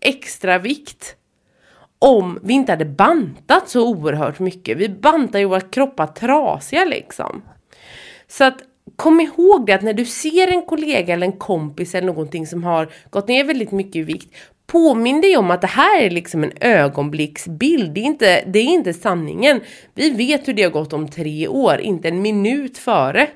extra 0.00 0.58
vikt 0.58 1.16
om 1.98 2.38
vi 2.42 2.54
inte 2.54 2.72
hade 2.72 2.84
bantat 2.84 3.68
så 3.68 3.88
oerhört 3.88 4.38
mycket. 4.38 4.78
Vi 4.78 4.88
bantar 4.88 5.38
ju 5.38 5.44
våra 5.44 5.60
kroppar 5.60 6.06
trasiga 6.06 6.84
liksom. 6.84 7.42
Så 8.28 8.44
att 8.44 8.58
kom 8.96 9.20
ihåg 9.20 9.66
det 9.66 9.72
att 9.72 9.82
när 9.82 9.92
du 9.92 10.04
ser 10.04 10.48
en 10.48 10.62
kollega 10.62 11.14
eller 11.14 11.26
en 11.26 11.38
kompis 11.38 11.94
eller 11.94 12.06
någonting 12.06 12.46
som 12.46 12.64
har 12.64 12.92
gått 13.10 13.28
ner 13.28 13.44
väldigt 13.44 13.72
mycket 13.72 13.96
i 13.96 14.02
vikt 14.02 14.34
Påminn 14.72 15.20
dig 15.20 15.36
om 15.36 15.50
att 15.50 15.60
det 15.60 15.66
här 15.66 16.02
är 16.02 16.10
liksom 16.10 16.44
en 16.44 16.52
ögonblicksbild, 16.60 17.94
det 17.94 18.00
är, 18.00 18.04
inte, 18.04 18.44
det 18.46 18.58
är 18.58 18.64
inte 18.64 18.94
sanningen. 18.94 19.60
Vi 19.94 20.10
vet 20.10 20.48
hur 20.48 20.52
det 20.52 20.62
har 20.62 20.70
gått 20.70 20.92
om 20.92 21.08
tre 21.08 21.48
år, 21.48 21.80
inte 21.80 22.08
en 22.08 22.22
minut 22.22 22.78
före. 22.78 23.28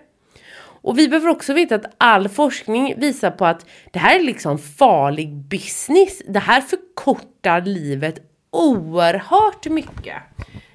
Och 0.59 0.99
vi 0.99 1.09
behöver 1.09 1.29
också 1.29 1.53
veta 1.53 1.75
att 1.75 1.95
all 1.99 2.29
forskning 2.29 2.95
visar 2.97 3.31
på 3.31 3.47
att 3.47 3.67
det 3.93 3.99
här 3.99 4.21
är 4.21 4.23
liksom 4.23 4.59
farlig 4.59 5.35
business. 5.35 6.23
Det 6.29 6.38
här 6.38 6.61
förkortar 6.61 7.61
livet 7.61 8.19
oerhört 8.50 9.67
mycket. 9.67 10.17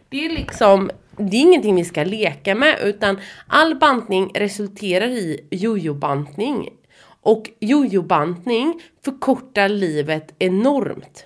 Det 0.10 0.26
är 0.26 0.30
liksom, 0.30 0.92
det 1.18 1.38
är 1.38 1.42
ingenting 1.42 1.76
vi 1.76 1.86
ska 1.86 2.04
leka 2.04 2.56
med 2.56 2.80
utan 2.84 3.20
all 3.48 3.76
bantning 3.76 4.32
resulterar 4.36 5.08
i 5.08 5.48
jojobantning 5.52 6.70
Och 7.24 7.50
jojobantning 7.60 8.82
förkortar 9.06 9.70
livet 9.70 10.34
enormt. 10.40 11.26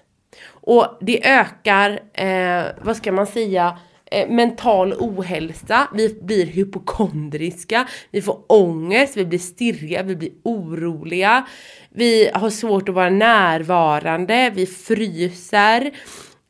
Och 0.49 0.97
det 1.01 1.27
ökar, 1.27 1.99
eh, 2.13 2.63
vad 2.81 2.97
ska 2.97 3.11
man 3.11 3.27
säga, 3.27 3.77
eh, 4.11 4.29
mental 4.29 4.93
ohälsa, 4.93 5.87
vi 5.93 6.19
blir 6.21 6.45
hypokondriska, 6.45 7.87
vi 8.11 8.21
får 8.21 8.39
ångest, 8.47 9.17
vi 9.17 9.25
blir 9.25 9.39
stirriga, 9.39 10.03
vi 10.03 10.15
blir 10.15 10.31
oroliga, 10.43 11.47
vi 11.89 12.29
har 12.33 12.49
svårt 12.49 12.89
att 12.89 12.95
vara 12.95 13.09
närvarande, 13.09 14.51
vi 14.55 14.65
fryser, 14.65 15.91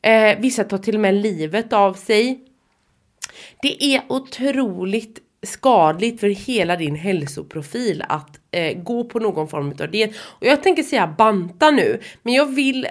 eh, 0.02 0.38
vissa 0.38 0.64
tar 0.64 0.78
till 0.78 0.94
och 0.94 1.00
med 1.00 1.14
livet 1.14 1.72
av 1.72 1.94
sig. 1.94 2.46
Det 3.62 3.84
är 3.84 4.02
otroligt 4.08 5.18
skadligt 5.42 6.20
för 6.20 6.28
hela 6.28 6.76
din 6.76 6.94
hälsoprofil 6.94 8.04
att 8.08 8.40
eh, 8.50 8.82
gå 8.82 9.04
på 9.04 9.18
någon 9.18 9.48
form 9.48 9.74
av 9.80 9.90
diet. 9.90 10.10
Och 10.20 10.46
jag 10.46 10.62
tänker 10.62 10.82
säga 10.82 11.14
banta 11.18 11.70
nu, 11.70 12.00
men 12.22 12.34
jag 12.34 12.46
vill 12.54 12.86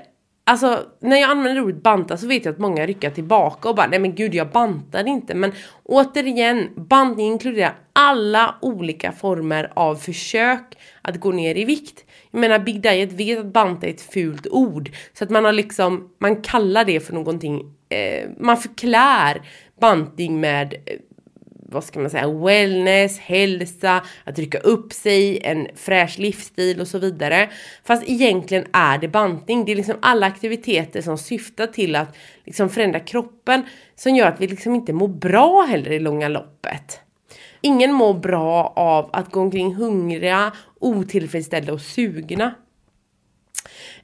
Alltså 0.47 0.83
när 0.99 1.17
jag 1.17 1.29
använder 1.29 1.61
ordet 1.61 1.83
banta 1.83 2.17
så 2.17 2.27
vet 2.27 2.45
jag 2.45 2.53
att 2.53 2.59
många 2.59 2.85
rycker 2.85 3.09
tillbaka 3.09 3.69
och 3.69 3.75
bara 3.75 3.87
nej 3.87 3.99
men 3.99 4.15
gud 4.15 4.35
jag 4.35 4.51
bantar 4.51 5.07
inte. 5.07 5.35
Men 5.35 5.51
återigen, 5.83 6.69
bantning 6.75 7.27
inkluderar 7.27 7.75
alla 7.93 8.55
olika 8.61 9.11
former 9.11 9.71
av 9.75 9.95
försök 9.95 10.77
att 11.01 11.19
gå 11.19 11.31
ner 11.31 11.57
i 11.57 11.65
vikt. 11.65 12.05
Jag 12.31 12.39
menar 12.39 12.59
Big 12.59 12.81
Diet 12.81 13.11
vet 13.11 13.39
att 13.39 13.45
banta 13.45 13.87
är 13.87 13.91
ett 13.91 14.13
fult 14.13 14.47
ord. 14.47 14.91
Så 15.13 15.23
att 15.23 15.29
man 15.29 15.45
har 15.45 15.51
liksom, 15.51 16.09
man 16.19 16.41
kallar 16.41 16.85
det 16.85 16.99
för 16.99 17.13
någonting, 17.13 17.73
eh, 17.89 18.29
man 18.39 18.57
förklär 18.57 19.41
bantning 19.79 20.39
med 20.39 20.73
eh, 20.73 20.99
vad 21.69 21.83
ska 21.83 21.99
man 21.99 22.09
säga, 22.09 22.29
wellness, 22.29 23.19
hälsa, 23.19 24.01
att 24.23 24.39
rycka 24.39 24.57
upp 24.57 24.93
sig, 24.93 25.39
en 25.43 25.67
fräsch 25.75 26.19
livsstil 26.19 26.81
och 26.81 26.87
så 26.87 26.99
vidare. 26.99 27.49
Fast 27.83 28.09
egentligen 28.09 28.65
är 28.73 28.97
det 28.97 29.07
bantning. 29.07 29.65
Det 29.65 29.71
är 29.71 29.75
liksom 29.75 29.97
alla 30.01 30.25
aktiviteter 30.25 31.01
som 31.01 31.17
syftar 31.17 31.67
till 31.67 31.95
att 31.95 32.15
liksom 32.45 32.69
förändra 32.69 32.99
kroppen 32.99 33.63
som 33.95 34.15
gör 34.15 34.27
att 34.27 34.41
vi 34.41 34.47
liksom 34.47 34.75
inte 34.75 34.93
mår 34.93 35.07
bra 35.07 35.61
heller 35.61 35.91
i 35.91 35.99
långa 35.99 36.27
loppet. 36.27 36.99
Ingen 37.61 37.93
mår 37.93 38.13
bra 38.13 38.73
av 38.75 39.09
att 39.13 39.31
gå 39.31 39.41
omkring 39.41 39.75
hungriga, 39.75 40.51
otillfredsställda 40.79 41.73
och 41.73 41.81
sugna. 41.81 42.53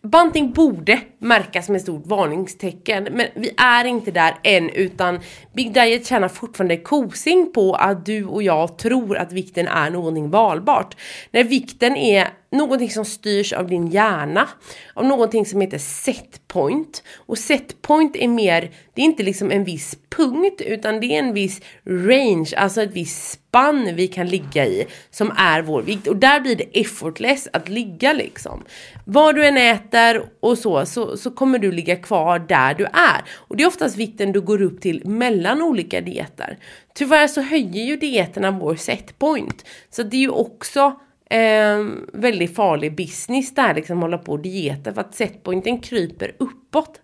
Banting 0.03 0.51
borde 0.51 1.01
märkas 1.19 1.69
med 1.69 1.81
stort 1.81 2.07
varningstecken 2.07 3.03
men 3.03 3.27
vi 3.35 3.51
är 3.57 3.85
inte 3.85 4.11
där 4.11 4.35
än 4.43 4.69
utan 4.69 5.19
Big 5.53 5.73
Diet 5.73 6.05
tjänar 6.05 6.27
fortfarande 6.27 6.77
kosing 6.77 7.51
på 7.53 7.73
att 7.73 8.05
du 8.05 8.25
och 8.25 8.43
jag 8.43 8.77
tror 8.77 9.17
att 9.17 9.31
vikten 9.31 9.67
är 9.67 9.89
någonting 9.89 10.29
valbart. 10.29 10.97
När 11.31 11.43
vikten 11.43 11.97
är 11.97 12.27
någonting 12.51 12.89
som 12.89 13.05
styrs 13.05 13.53
av 13.53 13.67
din 13.67 13.87
hjärna, 13.87 14.49
av 14.93 15.05
någonting 15.05 15.45
som 15.45 15.61
heter 15.61 15.77
setpoint. 15.77 17.03
Och 17.25 17.37
setpoint 17.37 18.15
är 18.15 18.27
mer, 18.27 18.71
det 18.93 19.01
är 19.01 19.05
inte 19.05 19.23
liksom 19.23 19.51
en 19.51 19.63
viss 19.63 19.97
punkt 20.09 20.61
utan 20.61 20.99
det 20.99 21.15
är 21.15 21.19
en 21.19 21.33
viss 21.33 21.61
range, 21.85 22.53
alltså 22.57 22.81
ett 22.81 22.93
visst 22.93 23.31
spann 23.31 23.95
vi 23.95 24.07
kan 24.07 24.27
ligga 24.27 24.65
i 24.65 24.87
som 25.09 25.31
är 25.37 25.61
vår 25.61 25.81
vikt. 25.81 26.07
Och 26.07 26.15
där 26.15 26.39
blir 26.39 26.55
det 26.55 26.79
effortless 26.81 27.47
att 27.53 27.69
ligga 27.69 28.13
liksom. 28.13 28.63
Vad 29.05 29.35
du 29.35 29.45
än 29.45 29.57
äter 29.57 30.29
och 30.39 30.57
så, 30.57 30.85
så, 30.85 31.17
så 31.17 31.31
kommer 31.31 31.59
du 31.59 31.71
ligga 31.71 31.95
kvar 31.95 32.39
där 32.39 32.73
du 32.73 32.85
är. 32.85 33.23
Och 33.31 33.57
det 33.57 33.63
är 33.63 33.67
oftast 33.67 33.97
vikten 33.97 34.31
du 34.31 34.41
går 34.41 34.61
upp 34.61 34.81
till 34.81 35.07
mellan 35.07 35.61
olika 35.61 36.01
dieter. 36.01 36.57
Tyvärr 36.93 37.27
så 37.27 37.41
höjer 37.41 37.85
ju 37.85 37.95
dieterna 37.95 38.51
vår 38.51 38.75
setpoint. 38.75 39.65
Så 39.89 40.03
det 40.03 40.17
är 40.17 40.21
ju 40.21 40.29
också 40.29 40.99
eh, 41.31 41.85
väldigt 42.13 42.55
farlig 42.55 42.95
business 42.95 43.53
där 43.53 43.75
liksom 43.75 44.01
hålla 44.01 44.17
på 44.17 44.31
och 44.31 44.39
dieta 44.39 44.93
för 44.93 45.01
att 45.01 45.15
setpointen 45.15 45.79
kryper 45.79 46.35
uppåt. 46.37 47.01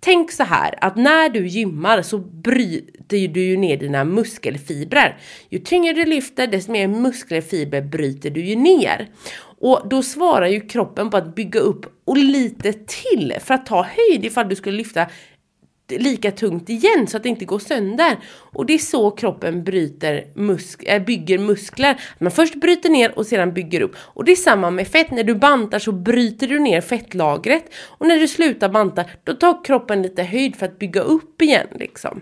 Tänk 0.00 0.32
så 0.32 0.44
här 0.44 0.74
att 0.80 0.96
när 0.96 1.28
du 1.28 1.46
gymmar 1.46 2.02
så 2.02 2.18
bryter 2.18 3.28
du 3.28 3.44
ju 3.44 3.56
ner 3.56 3.76
dina 3.76 4.04
muskelfibrer. 4.04 5.18
Ju 5.48 5.58
tyngre 5.58 5.92
du 5.92 6.04
lyfter 6.04 6.46
desto 6.46 6.72
mer 6.72 6.88
muskelfibrer 6.88 7.82
bryter 7.82 8.30
du 8.30 8.44
ju 8.44 8.56
ner. 8.56 9.08
Och 9.60 9.88
då 9.90 10.02
svarar 10.02 10.46
ju 10.46 10.60
kroppen 10.60 11.10
på 11.10 11.16
att 11.16 11.34
bygga 11.34 11.60
upp 11.60 11.86
och 12.04 12.16
lite 12.16 12.72
till 12.72 13.34
för 13.40 13.54
att 13.54 13.66
ta 13.66 13.82
höjd 13.82 14.24
ifall 14.24 14.48
du 14.48 14.56
skulle 14.56 14.76
lyfta 14.76 15.06
lika 15.90 16.30
tungt 16.30 16.68
igen 16.68 17.06
så 17.06 17.16
att 17.16 17.22
det 17.22 17.28
inte 17.28 17.44
går 17.44 17.58
sönder. 17.58 18.16
Och 18.28 18.66
det 18.66 18.74
är 18.74 18.78
så 18.78 19.10
kroppen 19.10 19.64
bryter 19.64 20.24
musk 20.34 20.82
äh, 20.86 21.02
bygger 21.02 21.38
muskler. 21.38 22.00
Man 22.18 22.30
först 22.30 22.54
bryter 22.54 22.90
ner 22.90 23.18
och 23.18 23.26
sedan 23.26 23.54
bygger 23.54 23.80
upp. 23.80 23.96
Och 23.98 24.24
det 24.24 24.32
är 24.32 24.36
samma 24.36 24.70
med 24.70 24.88
fett. 24.88 25.10
När 25.10 25.24
du 25.24 25.34
bantar 25.34 25.78
så 25.78 25.92
bryter 25.92 26.46
du 26.46 26.58
ner 26.58 26.80
fettlagret. 26.80 27.64
Och 27.74 28.06
när 28.06 28.16
du 28.16 28.28
slutar 28.28 28.68
banta 28.68 29.04
då 29.24 29.32
tar 29.32 29.64
kroppen 29.64 30.02
lite 30.02 30.22
höjd 30.22 30.56
för 30.56 30.66
att 30.66 30.78
bygga 30.78 31.00
upp 31.00 31.42
igen 31.42 31.66
liksom. 31.74 32.20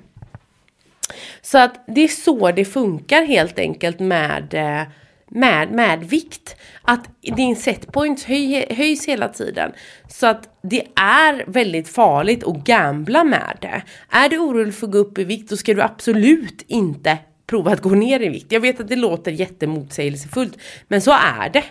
Så 1.43 1.59
att 1.59 1.85
det 1.87 2.01
är 2.01 2.09
så 2.09 2.51
det 2.51 2.65
funkar 2.65 3.23
helt 3.23 3.59
enkelt 3.59 4.01
med 4.01 4.55
eh, 4.55 4.83
med, 5.31 5.71
med 5.71 6.05
vikt. 6.05 6.57
Att 6.83 7.11
din 7.21 7.57
setpoint 7.57 8.23
höj, 8.23 8.75
höjs 8.75 9.09
hela 9.09 9.29
tiden. 9.29 9.73
Så 10.09 10.27
att 10.27 10.49
det 10.63 10.83
är 11.01 11.45
väldigt 11.47 11.89
farligt 11.89 12.45
att 12.45 12.65
gambla 12.65 13.25
med 13.25 13.59
det. 13.61 13.83
Är 14.11 14.29
du 14.29 14.39
orolig 14.39 14.75
för 14.75 14.87
att 14.87 14.93
gå 14.93 14.99
upp 14.99 15.19
i 15.19 15.25
vikt 15.25 15.51
då 15.51 15.57
ska 15.57 15.75
du 15.75 15.83
absolut 15.83 16.65
inte 16.67 17.19
prova 17.47 17.73
att 17.73 17.81
gå 17.81 17.91
ner 17.91 18.21
i 18.21 18.29
vikt. 18.29 18.53
Jag 18.53 18.61
vet 18.61 18.81
att 18.81 18.89
det 18.89 18.97
låter 18.97 19.31
jättemotsägelsefullt 19.31 20.59
men 20.89 21.03
så 21.03 21.11
är 21.11 21.51
det. 21.53 21.65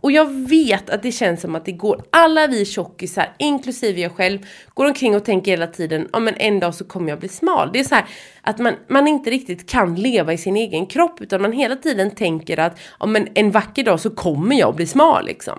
Och 0.00 0.12
jag 0.12 0.48
vet 0.48 0.90
att 0.90 1.02
det 1.02 1.12
känns 1.12 1.40
som 1.40 1.54
att 1.54 1.64
det 1.64 1.72
går, 1.72 2.02
alla 2.10 2.46
vi 2.46 2.64
tjockisar, 2.64 3.34
inklusive 3.38 4.00
jag 4.00 4.12
själv, 4.12 4.38
går 4.74 4.86
omkring 4.86 5.16
och 5.16 5.24
tänker 5.24 5.50
hela 5.50 5.66
tiden, 5.66 6.08
ja 6.12 6.18
men 6.18 6.34
en 6.36 6.60
dag 6.60 6.74
så 6.74 6.84
kommer 6.84 7.08
jag 7.08 7.18
bli 7.18 7.28
smal. 7.28 7.70
Det 7.72 7.80
är 7.80 7.84
så 7.84 7.94
här 7.94 8.04
att 8.42 8.58
man, 8.58 8.74
man 8.88 9.08
inte 9.08 9.30
riktigt 9.30 9.70
kan 9.70 9.94
leva 9.94 10.32
i 10.32 10.38
sin 10.38 10.56
egen 10.56 10.86
kropp 10.86 11.20
utan 11.20 11.42
man 11.42 11.52
hela 11.52 11.76
tiden 11.76 12.10
tänker 12.10 12.58
att, 12.58 12.80
ja 13.00 13.06
men 13.06 13.28
en 13.34 13.50
vacker 13.50 13.84
dag 13.84 14.00
så 14.00 14.10
kommer 14.10 14.58
jag 14.58 14.74
bli 14.74 14.86
smal 14.86 15.26
liksom. 15.26 15.58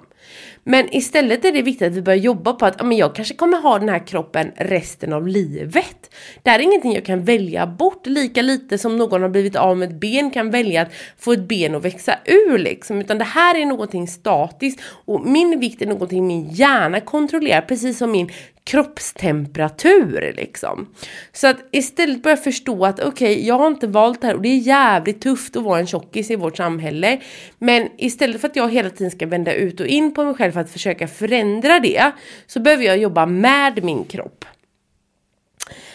Men 0.63 0.95
istället 0.95 1.45
är 1.45 1.51
det 1.51 1.61
viktigt 1.61 1.87
att 1.87 1.93
vi 1.93 2.01
börjar 2.01 2.19
jobba 2.19 2.53
på 2.53 2.65
att 2.65 2.85
men 2.85 2.97
jag 2.97 3.15
kanske 3.15 3.35
kommer 3.35 3.57
ha 3.57 3.79
den 3.79 3.89
här 3.89 4.07
kroppen 4.07 4.51
resten 4.55 5.13
av 5.13 5.27
livet. 5.27 6.15
Det 6.43 6.49
här 6.49 6.59
är 6.59 6.63
ingenting 6.63 6.93
jag 6.93 7.05
kan 7.05 7.23
välja 7.23 7.67
bort, 7.67 8.07
lika 8.07 8.41
lite 8.41 8.77
som 8.77 8.97
någon 8.97 9.21
har 9.21 9.29
blivit 9.29 9.55
av 9.55 9.77
med 9.77 9.89
ett 9.89 9.99
ben 9.99 10.31
kan 10.31 10.51
välja 10.51 10.81
att 10.81 10.93
få 11.17 11.31
ett 11.31 11.47
ben 11.47 11.75
att 11.75 11.85
växa 11.85 12.15
ur 12.25 12.57
liksom. 12.57 12.99
Utan 12.99 13.17
det 13.17 13.23
här 13.23 13.55
är 13.55 13.65
någonting 13.65 14.07
statiskt 14.07 14.81
och 15.05 15.27
min 15.27 15.59
vikt 15.59 15.81
är 15.81 15.85
någonting 15.85 16.27
min 16.27 16.49
hjärna 16.49 16.99
kontrollerar, 16.99 17.61
precis 17.61 17.97
som 17.97 18.11
min 18.11 18.31
kroppstemperatur 18.69 20.33
liksom. 20.37 20.89
Så 21.33 21.47
att 21.47 21.57
istället 21.71 22.23
börja 22.23 22.37
förstå 22.37 22.85
att 22.85 22.99
okej, 22.99 23.33
okay, 23.33 23.47
jag 23.47 23.57
har 23.57 23.67
inte 23.67 23.87
valt 23.87 24.21
det 24.21 24.27
här 24.27 24.35
och 24.35 24.41
det 24.41 24.49
är 24.49 24.57
jävligt 24.57 25.21
tufft 25.21 25.55
att 25.55 25.63
vara 25.63 25.79
en 25.79 25.87
tjockis 25.87 26.31
i 26.31 26.35
vårt 26.35 26.57
samhälle. 26.57 27.19
Men 27.59 27.89
istället 27.97 28.41
för 28.41 28.47
att 28.47 28.55
jag 28.55 28.71
hela 28.71 28.89
tiden 28.89 29.11
ska 29.11 29.27
vända 29.27 29.53
ut 29.53 29.79
och 29.79 29.87
in 29.87 30.13
på 30.13 30.25
mig 30.25 30.33
själv 30.33 30.51
för 30.51 30.59
att 30.59 30.71
försöka 30.71 31.07
förändra 31.07 31.79
det 31.79 32.11
så 32.45 32.59
behöver 32.59 32.83
jag 32.83 32.97
jobba 32.97 33.25
med 33.25 33.83
min 33.83 34.03
kropp. 34.03 34.45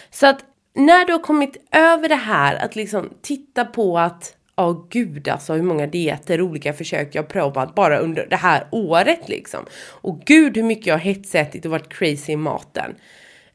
Så 0.09 0.27
att 0.27 0.45
när 0.73 1.05
du 1.05 1.13
har 1.13 1.19
kommit 1.19 1.57
över 1.71 2.09
det 2.09 2.15
här 2.15 2.55
att 2.55 2.75
liksom 2.75 3.09
titta 3.21 3.65
på 3.65 3.99
att 3.99 4.35
Ja 4.57 4.67
oh, 4.67 4.87
gud 4.89 5.27
alltså 5.27 5.53
hur 5.53 5.61
många 5.61 5.87
dieter, 5.87 6.41
och 6.41 6.47
olika 6.47 6.73
försök 6.73 7.15
jag 7.15 7.23
har 7.23 7.27
provat 7.27 7.75
bara 7.75 7.97
under 7.97 8.27
det 8.29 8.35
här 8.35 8.67
året 8.71 9.29
liksom. 9.29 9.65
Och 9.89 10.21
gud 10.25 10.57
hur 10.57 10.63
mycket 10.63 10.85
jag 10.85 10.93
har 10.93 10.99
hetsätit 10.99 11.65
och 11.65 11.71
varit 11.71 11.93
crazy 11.93 12.31
i 12.31 12.35
maten. 12.35 12.95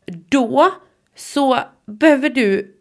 Då 0.07 0.71
så 1.15 1.59
behöver 1.87 2.29
du 2.29 2.75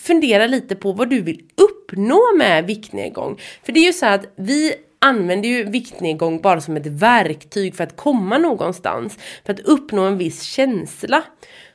fundera 0.00 0.46
lite 0.46 0.76
på 0.76 0.92
vad 0.92 1.10
du 1.10 1.22
vill 1.22 1.42
uppnå 1.56 2.20
med 2.36 2.66
viktnedgång. 2.66 3.40
För 3.62 3.72
det 3.72 3.80
är 3.80 3.86
ju 3.86 3.92
så 3.92 4.06
att 4.06 4.26
vi 4.36 4.74
använder 4.98 5.48
ju 5.48 5.64
viktnedgång 5.64 6.40
bara 6.40 6.60
som 6.60 6.76
ett 6.76 6.86
verktyg 6.86 7.74
för 7.74 7.84
att 7.84 7.96
komma 7.96 8.38
någonstans. 8.38 9.18
För 9.44 9.52
att 9.52 9.60
uppnå 9.60 10.02
en 10.02 10.18
viss 10.18 10.42
känsla. 10.42 11.22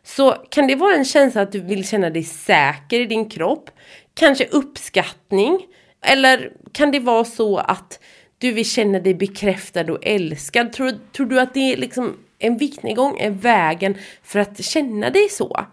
Så 0.04 0.32
kan 0.50 0.68
det 0.68 0.76
vara 0.76 0.96
en 0.96 1.06
känsla 1.06 1.42
att 1.42 1.52
du 1.52 1.60
vill 1.60 1.88
känna 1.88 2.10
dig 2.10 2.24
säker 2.24 3.00
i 3.00 3.06
din 3.06 3.30
kropp? 3.30 3.70
Kanske 4.14 4.46
uppskattning? 4.46 5.60
Eller 6.02 6.52
kan 6.72 6.92
det 6.92 7.00
vara 7.00 7.26
så 7.26 7.58
att 7.58 8.00
du 8.38 8.52
vill 8.52 8.70
känna 8.70 9.00
dig 9.00 9.14
bekräftad 9.14 9.92
och 9.92 10.00
älskad? 10.02 10.74
Tror, 10.74 10.94
tror 11.12 11.28
du 11.28 11.40
att 11.40 11.54
det 11.54 11.74
är 11.74 11.78
liksom 11.78 12.18
en 12.40 12.58
viktnedgång 12.58 13.18
är 13.20 13.30
vägen 13.30 13.98
för 14.24 14.40
att 14.40 14.64
känna 14.66 15.10
dig 15.10 15.30
så? 15.30 15.66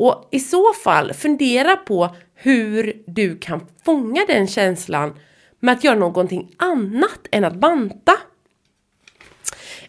Och 0.00 0.28
i 0.30 0.40
så 0.40 0.72
fall, 0.72 1.12
fundera 1.12 1.76
på 1.76 2.16
hur 2.34 3.02
du 3.06 3.38
kan 3.38 3.66
fånga 3.84 4.24
den 4.28 4.46
känslan 4.46 5.18
med 5.60 5.72
att 5.72 5.84
göra 5.84 5.98
någonting 5.98 6.54
annat 6.56 7.20
än 7.30 7.44
att 7.44 7.54
banta. 7.54 8.12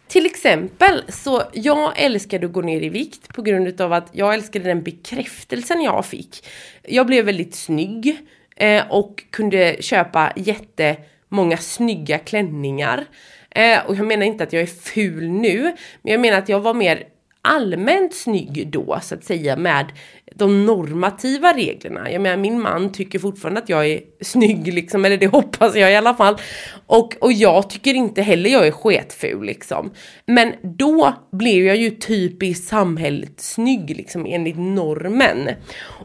Till 0.07 0.25
exempel 0.25 1.03
så 1.09 1.43
jag 1.53 1.93
älskade 2.01 2.45
att 2.45 2.53
gå 2.53 2.61
ner 2.61 2.81
i 2.81 2.89
vikt 2.89 3.33
på 3.33 3.41
grund 3.41 3.81
av 3.81 3.93
att 3.93 4.09
jag 4.11 4.33
älskade 4.33 4.65
den 4.65 4.83
bekräftelsen 4.83 5.81
jag 5.81 6.05
fick. 6.05 6.47
Jag 6.83 7.07
blev 7.07 7.25
väldigt 7.25 7.55
snygg 7.55 8.17
eh, 8.55 8.83
och 8.89 9.23
kunde 9.29 9.77
köpa 9.79 10.33
jättemånga 10.35 11.57
snygga 11.57 12.19
klänningar. 12.19 13.05
Eh, 13.49 13.85
och 13.85 13.95
jag 13.95 14.05
menar 14.05 14.25
inte 14.25 14.43
att 14.43 14.53
jag 14.53 14.61
är 14.61 14.81
ful 14.81 15.29
nu, 15.29 15.61
men 16.01 16.11
jag 16.11 16.21
menar 16.21 16.37
att 16.37 16.49
jag 16.49 16.59
var 16.59 16.73
mer 16.73 17.07
allmänt 17.41 18.13
snygg 18.13 18.67
då 18.71 18.99
så 19.01 19.15
att 19.15 19.23
säga 19.23 19.55
med 19.55 19.85
de 20.35 20.65
normativa 20.65 21.53
reglerna. 21.53 22.11
Jag 22.11 22.21
menar 22.21 22.37
min 22.37 22.61
man 22.61 22.91
tycker 22.91 23.19
fortfarande 23.19 23.61
att 23.61 23.69
jag 23.69 23.87
är 23.87 24.01
snygg 24.21 24.73
liksom, 24.73 25.05
eller 25.05 25.17
det 25.17 25.27
hoppas 25.27 25.75
jag 25.75 25.91
i 25.91 25.95
alla 25.95 26.13
fall. 26.13 26.37
Och, 26.87 27.15
och 27.19 27.33
jag 27.33 27.69
tycker 27.69 27.93
inte 27.93 28.21
heller 28.21 28.49
jag 28.49 28.67
är 28.67 28.71
sketful 28.71 29.45
liksom. 29.45 29.91
Men 30.25 30.53
då 30.61 31.13
blev 31.31 31.65
jag 31.65 31.75
ju 31.75 31.89
typiskt 31.89 32.67
samhället 32.67 33.39
snygg 33.41 33.97
liksom 33.97 34.25
enligt 34.25 34.57
normen. 34.57 35.49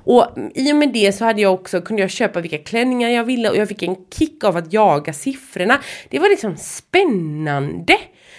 Och 0.05 0.27
i 0.55 0.73
och 0.73 0.77
med 0.77 0.93
det 0.93 1.13
så 1.13 1.25
hade 1.25 1.43
jag 1.43 1.55
också, 1.55 1.81
kunde 1.81 2.03
jag 2.03 2.11
köpa 2.11 2.41
vilka 2.41 2.59
klänningar 2.59 3.09
jag 3.09 3.25
ville 3.25 3.51
och 3.51 3.57
jag 3.57 3.69
fick 3.69 3.83
en 3.83 3.97
kick 4.19 4.45
av 4.45 4.57
att 4.57 4.73
jaga 4.73 5.13
siffrorna. 5.13 5.81
Det 6.09 6.19
var 6.19 6.29
liksom 6.29 6.57
spännande. 6.57 7.97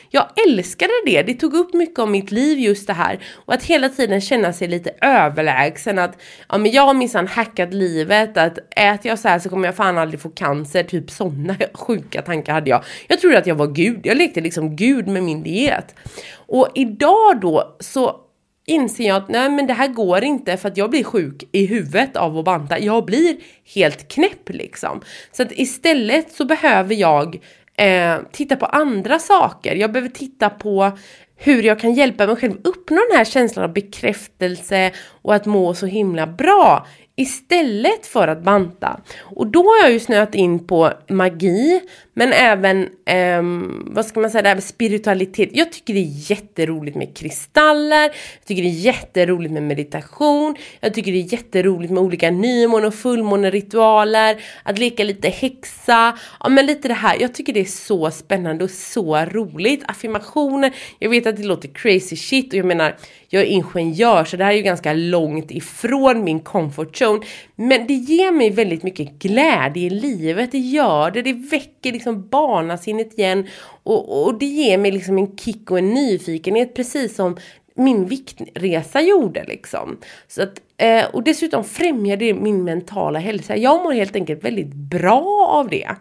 Jag 0.10 0.28
älskade 0.48 0.92
det, 1.06 1.22
det 1.22 1.34
tog 1.34 1.54
upp 1.54 1.74
mycket 1.74 2.00
av 2.00 2.10
mitt 2.10 2.32
liv 2.32 2.60
just 2.60 2.88
det 2.88 2.94
här. 2.94 3.20
Och 3.46 3.54
att 3.54 3.64
hela 3.64 3.90
tiden 3.90 4.22
känna 4.22 4.54
sig 4.54 4.68
lite 4.68 4.94
överlägsen 5.02 6.00
att 6.00 6.22
ja 6.50 6.58
men 6.58 6.72
jag 6.72 6.82
har 6.82 6.94
minsann 6.94 7.28
hackat 7.28 7.74
livet, 7.74 8.38
att 8.38 8.58
äter 8.58 9.08
jag 9.10 9.20
så 9.20 9.28
här 9.28 9.40
så 9.40 9.50
kommer 9.50 9.68
jag 9.68 9.76
fan 9.76 9.98
aldrig 9.98 10.22
få 10.22 10.30
cancer, 10.30 10.84
typ 10.84 11.12
sådana 11.12 11.56
sjuka 11.74 12.22
tankar 12.22 12.54
hade 12.54 12.70
jag. 12.70 12.84
Jag 13.08 13.20
trodde 13.20 13.38
att 13.38 13.48
jag 13.48 13.56
var 13.56 13.68
gud, 13.68 14.00
jag 14.04 14.18
lekte 14.18 14.42
liksom 14.42 14.76
gud 14.76 15.08
med 15.08 15.24
min 15.24 15.44
diet. 15.44 15.96
Och 16.36 16.68
idag 16.76 17.40
då 17.42 17.78
så 17.80 18.24
inser 18.68 19.08
jag 19.08 19.18
att 19.18 19.30
nej 19.30 19.50
men 19.50 19.68
det 19.68 19.74
här 19.74 19.88
går 19.88 20.24
inte 20.24 20.58
för 20.58 20.70
att 20.70 20.78
jag 20.78 20.90
blir 20.90 21.04
sjuk 21.04 21.44
i 21.52 21.66
huvudet 21.66 22.18
av 22.18 22.38
att 22.38 22.46
banta. 22.46 22.80
Jag 22.80 23.06
blir 23.06 23.38
helt 23.76 24.08
knäpp 24.08 24.50
liksom. 24.50 25.02
Så 25.32 25.44
att 25.44 25.52
istället 25.52 26.32
så 26.32 26.46
behöver 26.46 26.96
jag 26.96 27.40
eh, 27.78 28.16
titta 28.32 28.56
på 28.56 28.66
andra 28.66 29.20
saker. 29.20 29.76
Jag 29.76 29.92
behöver 29.92 30.10
titta 30.10 30.50
på 30.50 30.92
hur 31.36 31.64
jag 31.64 31.80
kan 31.80 31.94
hjälpa 31.94 32.28
mig 32.28 32.36
själv 32.36 32.54
uppnå 32.64 32.98
den 33.10 33.18
här 33.18 33.26
känslan 33.26 33.66
av 33.66 33.74
bekräftelse 33.74 34.92
och 35.22 35.36
att 35.36 35.46
må 35.46 35.74
så 35.74 35.86
himla 35.86 36.28
bra 36.28 36.88
istället 37.16 38.06
för 38.06 38.28
att 38.28 38.44
banta. 38.44 39.02
Och 39.20 39.48
då 39.48 39.64
har 39.64 39.84
jag 39.84 39.92
ju 39.92 40.00
snöat 40.00 40.36
in 40.36 40.68
på 40.68 40.92
magi, 41.10 41.82
men 42.18 42.34
även, 42.34 42.90
um, 43.40 43.88
vad 43.92 44.06
ska 44.06 44.20
man 44.20 44.30
säga, 44.30 44.42
det 44.42 44.48
här 44.48 44.56
med 44.56 44.64
spiritualitet. 44.64 45.50
Jag 45.54 45.72
tycker 45.72 45.94
det 45.94 46.00
är 46.00 46.32
jätteroligt 46.32 46.98
med 46.98 47.18
kristaller, 47.18 48.04
jag 48.04 48.46
tycker 48.46 48.62
det 48.62 48.70
är 48.70 48.80
jätteroligt 48.80 49.54
med 49.54 49.64
meditation, 49.64 50.56
jag 50.80 50.94
tycker 50.94 51.12
det 51.12 51.18
är 51.18 51.34
jätteroligt 51.34 51.94
med 51.94 52.04
olika 52.04 52.32
nymåne 52.32 52.88
och 52.88 52.94
fullmåneritualer, 52.94 54.42
att 54.64 54.80
leka 54.80 55.04
lite 55.04 55.30
häxa, 55.30 56.18
ja 56.40 56.50
men 56.50 56.66
lite 56.66 56.88
det 56.88 56.94
här. 56.94 57.18
Jag 57.20 57.34
tycker 57.34 57.54
det 57.54 57.60
är 57.60 57.66
så 57.66 58.12
spännande 58.12 58.64
och 58.64 58.72
så 58.72 59.18
roligt. 59.18 59.84
Affirmationer, 59.88 60.74
jag 61.00 61.10
vet 61.10 61.28
att 61.28 61.38
det 61.38 61.44
låter 61.44 61.68
crazy 61.68 62.16
shit 62.16 62.54
och 62.54 62.60
jag 62.60 62.66
menar, 62.66 62.96
jag 63.30 63.44
är 63.44 63.48
ingenjör 63.48 64.26
så 64.26 64.38
det 64.38 64.44
här 64.44 64.52
är 64.52 64.56
ju 64.56 64.62
ganska 64.62 64.94
långt 64.94 65.52
ifrån 65.52 66.24
min 66.24 66.40
comfort 66.40 67.02
zone. 67.02 67.26
Men 67.56 67.88
det 67.88 67.94
ger 67.94 68.32
mig 68.32 68.50
väldigt 68.50 68.84
mycket 68.84 69.20
glädje 69.20 69.84
i 69.84 69.90
livet, 69.90 70.52
det 70.52 70.58
gör 70.58 71.12
det, 71.12 71.22
det 71.22 71.34
väcker 71.34 71.92
liksom 71.92 72.07
Liksom 72.08 72.30
barnasinnet 72.30 73.20
igen 73.20 73.48
och, 73.84 74.26
och 74.26 74.40
det 74.40 74.46
ger 74.46 74.78
mig 74.78 74.92
liksom 74.92 75.18
en 75.18 75.38
kick 75.38 75.72
och 75.72 75.78
en 75.78 75.90
nyfikenhet 75.94 76.76
precis 76.76 77.16
som 77.16 77.38
min 77.76 78.06
viktresa 78.06 79.02
gjorde 79.02 79.44
liksom. 79.44 79.98
Så 80.28 80.44
att, 80.44 80.62
eh, 80.78 81.06
och 81.06 81.24
dessutom 81.24 81.64
främjar 81.64 82.18
det 82.18 82.34
min 82.34 82.64
mentala 82.64 83.20
hälsa. 83.20 83.58
Jag 83.58 83.84
mår 83.84 83.92
helt 83.92 84.16
enkelt 84.16 84.44
väldigt 84.44 84.74
bra 84.74 85.48
av 85.52 85.70
det. 85.70 85.96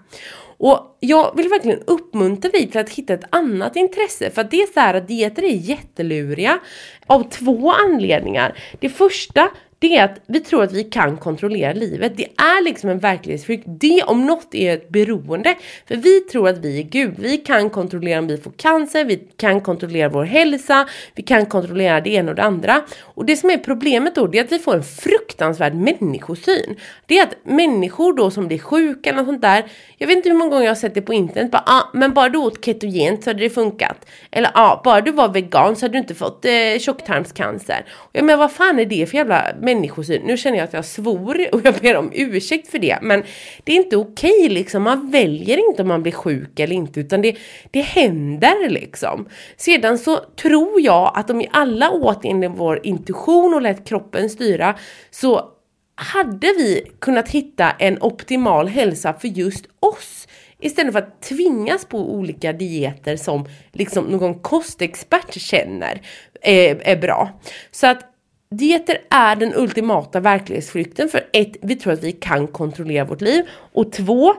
Och 0.58 0.96
jag 1.00 1.36
vill 1.36 1.48
verkligen 1.48 1.80
uppmuntra 1.86 2.50
dig 2.50 2.70
till 2.70 2.80
att 2.80 2.90
hitta 2.90 3.14
ett 3.14 3.24
annat 3.30 3.76
intresse 3.76 4.30
för 4.30 4.40
att 4.40 4.50
det 4.50 4.62
är 4.62 4.72
så 4.72 4.80
här 4.80 4.94
att 4.94 5.08
dieter 5.08 5.44
är 5.44 5.54
jätteluriga 5.54 6.58
av 7.06 7.30
två 7.30 7.72
anledningar. 7.72 8.58
Det 8.80 8.88
första 8.88 9.48
det 9.78 9.96
är 9.96 10.04
att 10.04 10.20
vi 10.26 10.40
tror 10.40 10.62
att 10.62 10.72
vi 10.72 10.84
kan 10.84 11.16
kontrollera 11.16 11.72
livet. 11.72 12.16
Det 12.16 12.24
är 12.24 12.64
liksom 12.64 12.90
en 12.90 12.98
verklighetsflykt. 12.98 13.64
Det 13.66 14.02
om 14.02 14.26
något 14.26 14.54
är 14.54 14.74
ett 14.74 14.88
beroende. 14.88 15.54
För 15.88 15.96
vi 15.96 16.20
tror 16.20 16.48
att 16.48 16.58
vi 16.58 16.78
är 16.78 16.82
Gud. 16.82 17.14
Vi 17.18 17.36
kan 17.36 17.70
kontrollera 17.70 18.18
om 18.18 18.26
vi 18.26 18.36
får 18.36 18.50
cancer, 18.50 19.04
vi 19.04 19.16
kan 19.36 19.60
kontrollera 19.60 20.08
vår 20.08 20.24
hälsa, 20.24 20.88
vi 21.14 21.22
kan 21.22 21.46
kontrollera 21.46 22.00
det 22.00 22.10
ena 22.10 22.30
och 22.30 22.36
det 22.36 22.42
andra. 22.42 22.82
Och 23.02 23.24
det 23.24 23.36
som 23.36 23.50
är 23.50 23.58
problemet 23.58 24.14
då, 24.14 24.26
det 24.26 24.38
är 24.38 24.44
att 24.44 24.52
vi 24.52 24.58
får 24.58 24.74
en 24.74 24.82
fruktansvärd 24.82 25.74
människosyn. 25.74 26.76
Det 27.06 27.18
är 27.18 27.22
att 27.22 27.36
människor 27.42 28.16
då 28.16 28.30
som 28.30 28.46
blir 28.46 28.58
sjuka 28.58 29.10
eller 29.10 29.18
något 29.18 29.26
sånt 29.26 29.42
där, 29.42 29.64
jag 29.98 30.06
vet 30.06 30.16
inte 30.16 30.28
hur 30.28 30.36
många 30.36 30.50
gånger 30.50 30.64
jag 30.64 30.70
har 30.70 30.76
sett 30.76 30.94
det 30.94 31.02
på 31.02 31.14
internet, 31.14 31.50
bara, 31.50 31.64
ah, 31.66 31.90
men 31.94 32.14
bara 32.14 32.28
du 32.28 32.38
åt 32.38 32.64
ketogent 32.64 33.24
så 33.24 33.30
hade 33.30 33.40
det 33.40 33.50
funkat. 33.50 34.06
Eller 34.30 34.50
ja, 34.54 34.60
ah, 34.60 34.80
bara 34.84 35.00
du 35.00 35.12
var 35.12 35.28
vegan 35.28 35.76
så 35.76 35.84
hade 35.84 35.92
du 35.92 35.98
inte 35.98 36.14
fått 36.14 36.44
eh, 36.44 36.78
tjocktarmscancer. 36.78 37.84
Ja, 37.86 38.08
jag 38.12 38.24
menar 38.24 38.38
vad 38.38 38.52
fan 38.52 38.78
är 38.78 38.84
det 38.84 39.06
för 39.06 39.16
jävla 39.16 39.52
människosyn. 39.66 40.22
Nu 40.24 40.36
känner 40.36 40.58
jag 40.58 40.64
att 40.64 40.72
jag 40.72 40.84
svor 40.84 41.54
och 41.54 41.60
jag 41.64 41.74
ber 41.74 41.96
om 41.96 42.10
ursäkt 42.14 42.70
för 42.70 42.78
det. 42.78 42.98
Men 43.02 43.22
det 43.64 43.72
är 43.72 43.76
inte 43.76 43.96
okej 43.96 44.30
okay, 44.30 44.48
liksom. 44.48 44.82
Man 44.82 45.10
väljer 45.10 45.68
inte 45.68 45.82
om 45.82 45.88
man 45.88 46.02
blir 46.02 46.12
sjuk 46.12 46.60
eller 46.60 46.76
inte 46.76 47.00
utan 47.00 47.22
det, 47.22 47.36
det 47.70 47.80
händer 47.80 48.68
liksom. 48.68 49.28
Sedan 49.56 49.98
så 49.98 50.16
tror 50.16 50.80
jag 50.80 51.12
att 51.14 51.30
om 51.30 51.38
vi 51.38 51.48
alla 51.52 51.90
åt 51.90 52.24
enligt 52.24 52.50
vår 52.56 52.80
intuition 52.82 53.54
och 53.54 53.62
lät 53.62 53.88
kroppen 53.88 54.30
styra 54.30 54.74
så 55.10 55.52
hade 55.94 56.46
vi 56.46 56.92
kunnat 56.98 57.28
hitta 57.28 57.70
en 57.70 58.02
optimal 58.02 58.68
hälsa 58.68 59.14
för 59.14 59.28
just 59.28 59.64
oss. 59.80 60.28
Istället 60.60 60.92
för 60.92 60.98
att 60.98 61.22
tvingas 61.22 61.84
på 61.84 61.98
olika 62.14 62.52
dieter 62.52 63.16
som 63.16 63.48
liksom 63.72 64.04
någon 64.04 64.40
kostexpert 64.40 65.40
känner 65.40 66.02
är, 66.42 66.80
är 66.84 66.96
bra. 66.96 67.40
Så 67.70 67.86
att 67.86 68.15
Dieter 68.48 68.98
är 69.10 69.36
den 69.36 69.54
ultimata 69.54 70.20
verklighetsflykten 70.20 71.08
för 71.08 71.26
ett, 71.32 71.56
vi 71.62 71.76
tror 71.76 71.92
att 71.92 72.02
vi 72.02 72.12
kan 72.12 72.46
kontrollera 72.46 73.04
vårt 73.04 73.20
liv. 73.20 73.44
Och 73.72 73.92
två, 73.92 74.34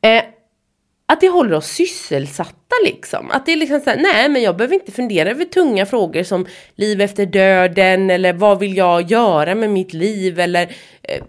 eh, 0.00 0.24
att 1.06 1.20
det 1.20 1.28
håller 1.28 1.56
oss 1.56 1.66
sysselsatta 1.66 2.57
liksom. 2.84 3.30
Att 3.30 3.46
det 3.46 3.52
är 3.52 3.56
liksom 3.56 3.80
såhär, 3.80 3.96
nej 3.96 4.28
men 4.28 4.42
jag 4.42 4.56
behöver 4.56 4.74
inte 4.74 4.92
fundera 4.92 5.30
över 5.30 5.44
tunga 5.44 5.86
frågor 5.86 6.22
som 6.22 6.46
liv 6.74 7.00
efter 7.00 7.26
döden 7.26 8.10
eller 8.10 8.32
vad 8.32 8.58
vill 8.58 8.76
jag 8.76 9.10
göra 9.10 9.54
med 9.54 9.70
mitt 9.70 9.92
liv 9.92 10.40
eller 10.40 10.62
eh, 11.02 11.22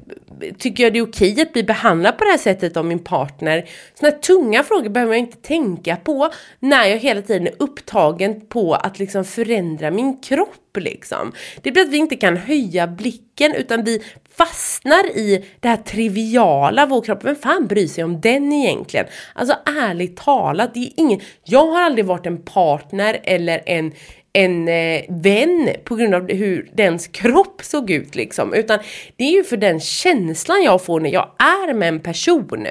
tycker 0.58 0.84
jag 0.84 0.94
det 0.94 1.00
är 1.00 1.08
okej 1.08 1.42
att 1.42 1.54
bli 1.54 1.64
behandlad 1.64 2.18
på 2.18 2.24
det 2.24 2.30
här 2.30 2.38
sättet 2.38 2.78
av 2.78 2.86
min 2.86 3.00
partner? 3.00 3.70
Sådana 3.94 4.16
här 4.16 4.22
tunga 4.22 4.64
frågor 4.64 4.90
behöver 4.90 5.14
jag 5.14 5.20
inte 5.20 5.38
tänka 5.38 5.96
på 5.96 6.30
när 6.60 6.86
jag 6.86 6.98
hela 6.98 7.22
tiden 7.22 7.48
är 7.48 7.54
upptagen 7.60 8.42
på 8.42 8.74
att 8.74 9.00
liksom 9.00 9.26
förändra 9.26 9.92
min 9.92 10.22
kropp 10.22 10.78
liksom. 10.78 11.32
Det 11.62 11.72
blir 11.72 11.84
att 11.84 11.90
vi 11.90 11.98
inte 11.98 12.16
kan 12.16 12.38
höja 12.38 12.88
blicken 12.88 13.54
utan 13.54 13.84
vi 13.84 14.02
fastnar 14.40 15.18
i 15.18 15.46
det 15.60 15.68
här 15.68 15.78
triviala, 15.78 16.86
vår 16.86 17.02
kropp, 17.02 17.24
vem 17.24 17.36
fan 17.36 17.68
bryr 17.68 17.88
sig 17.88 18.04
om 18.04 18.22
den 18.22 18.54
egentligen? 18.54 19.06
Alltså 19.34 19.56
ärligt 19.66 20.18
talat, 20.18 20.74
det 20.74 20.80
är 20.80 20.92
ingen, 20.96 21.20
jag 21.44 21.68
har 21.68 21.82
aldrig 21.82 22.06
varit 22.06 22.26
en 22.26 22.42
partner 22.42 23.20
eller 23.24 23.62
en 23.66 23.94
en 24.34 24.68
eh, 24.68 25.04
vän 25.10 25.70
på 25.84 25.96
grund 25.96 26.16
av 26.16 26.32
hur 26.32 26.70
dens 26.74 27.08
kropp 27.08 27.62
såg 27.64 27.92
ut 27.92 28.16
liksom. 28.16 28.54
Utan 28.54 28.80
det 29.16 29.24
är 29.24 29.32
ju 29.32 29.44
för 29.44 29.58
den 29.58 29.80
känslan 29.80 30.64
jag 30.64 30.86
får 30.86 31.00
när 31.00 31.10
jag 31.10 31.32
är 31.40 31.74
med 31.74 31.88
en 31.88 32.00
person. 32.00 32.68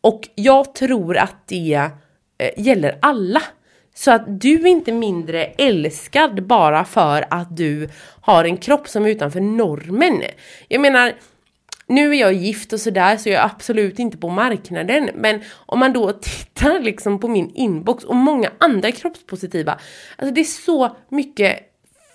Och 0.00 0.28
jag 0.34 0.74
tror 0.74 1.16
att 1.16 1.48
det 1.48 1.90
eh, 2.38 2.50
gäller 2.56 2.98
alla. 3.02 3.42
Så 3.94 4.10
att 4.10 4.40
du 4.40 4.54
är 4.54 4.66
inte 4.66 4.92
mindre 4.92 5.44
älskad 5.44 6.46
bara 6.46 6.84
för 6.84 7.24
att 7.30 7.56
du 7.56 7.88
har 8.20 8.44
en 8.44 8.56
kropp 8.56 8.88
som 8.88 9.04
är 9.04 9.08
utanför 9.08 9.40
normen. 9.40 10.22
Jag 10.68 10.80
menar, 10.80 11.12
nu 11.86 12.10
är 12.10 12.20
jag 12.20 12.32
gift 12.32 12.72
och 12.72 12.80
sådär 12.80 13.16
så 13.16 13.28
jag 13.28 13.40
är 13.42 13.44
absolut 13.44 13.98
inte 13.98 14.16
på 14.16 14.28
marknaden. 14.28 15.10
Men 15.14 15.40
om 15.54 15.78
man 15.78 15.92
då 15.92 16.12
tittar 16.22 16.80
liksom 16.80 17.20
på 17.20 17.28
min 17.28 17.50
inbox 17.54 18.04
och 18.04 18.16
många 18.16 18.50
andra 18.58 18.92
kroppspositiva. 18.92 19.78
Alltså 20.16 20.34
det 20.34 20.40
är 20.40 20.44
så 20.44 20.96
mycket 21.08 21.58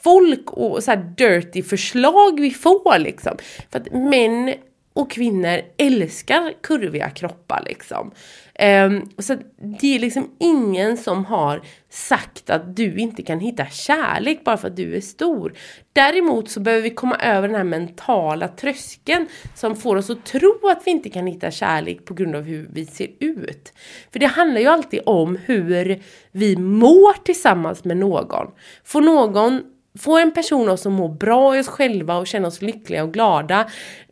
folk 0.04 0.52
och 0.52 0.84
så 0.84 0.96
dirty 0.96 1.64
förslag 1.64 2.40
vi 2.40 2.52
får 2.52 3.00
liksom. 3.00 3.38
För 3.72 3.80
att 3.80 3.94
män 3.94 4.54
och 4.94 5.12
kvinnor 5.12 5.62
älskar 5.78 6.54
kurviga 6.62 7.10
kroppar 7.10 7.64
liksom. 7.66 8.12
Um, 8.62 9.10
så 9.18 9.38
det 9.80 9.96
är 9.96 10.00
liksom 10.00 10.30
ingen 10.40 10.98
som 10.98 11.26
har 11.26 11.62
sagt 11.90 12.50
att 12.50 12.76
du 12.76 12.98
inte 12.98 13.22
kan 13.22 13.40
hitta 13.40 13.66
kärlek 13.66 14.44
bara 14.44 14.58
för 14.58 14.68
att 14.68 14.76
du 14.76 14.96
är 14.96 15.02
stor. 15.02 15.54
Däremot 15.94 16.50
så 16.50 16.60
behöver 16.60 16.84
vi 16.84 16.90
komma 16.90 17.16
över 17.16 17.48
den 17.48 17.58
här 17.58 17.64
mentala 17.64 18.48
tröskeln 18.48 19.28
som 19.56 19.76
får 19.76 19.96
oss 19.96 20.10
att 20.10 20.26
tro 20.26 20.60
att 20.64 20.82
vi 20.86 20.92
inte 20.92 21.10
kan 21.10 21.28
hitta 21.28 21.52
kärlek 21.52 22.06
på 22.06 22.14
grund 22.14 22.36
av 22.36 22.44
hur 22.44 22.70
vi 22.74 22.86
ser 22.86 23.10
ut. 23.20 23.74
För 24.12 24.20
det 24.20 24.26
handlar 24.26 24.62
ju 24.62 24.68
alltid 24.68 25.02
om 25.06 25.38
hur 25.46 26.04
vi 26.32 26.58
mår 26.58 27.24
tillsammans 27.24 27.84
med 27.84 27.98
någon. 27.98 28.48
Får 28.84 29.02
någon 29.02 29.62
Får 30.00 30.20
en 30.20 30.32
person 30.32 30.70
oss 30.70 30.86
att 30.86 30.92
må 30.92 31.08
bra 31.08 31.58
i 31.58 31.60
oss 31.60 31.68
själva 31.68 32.18
och 32.18 32.28
känna 32.28 32.48
oss 32.48 32.62
lyckliga 32.62 33.04
och 33.04 33.14
glada 33.14 33.70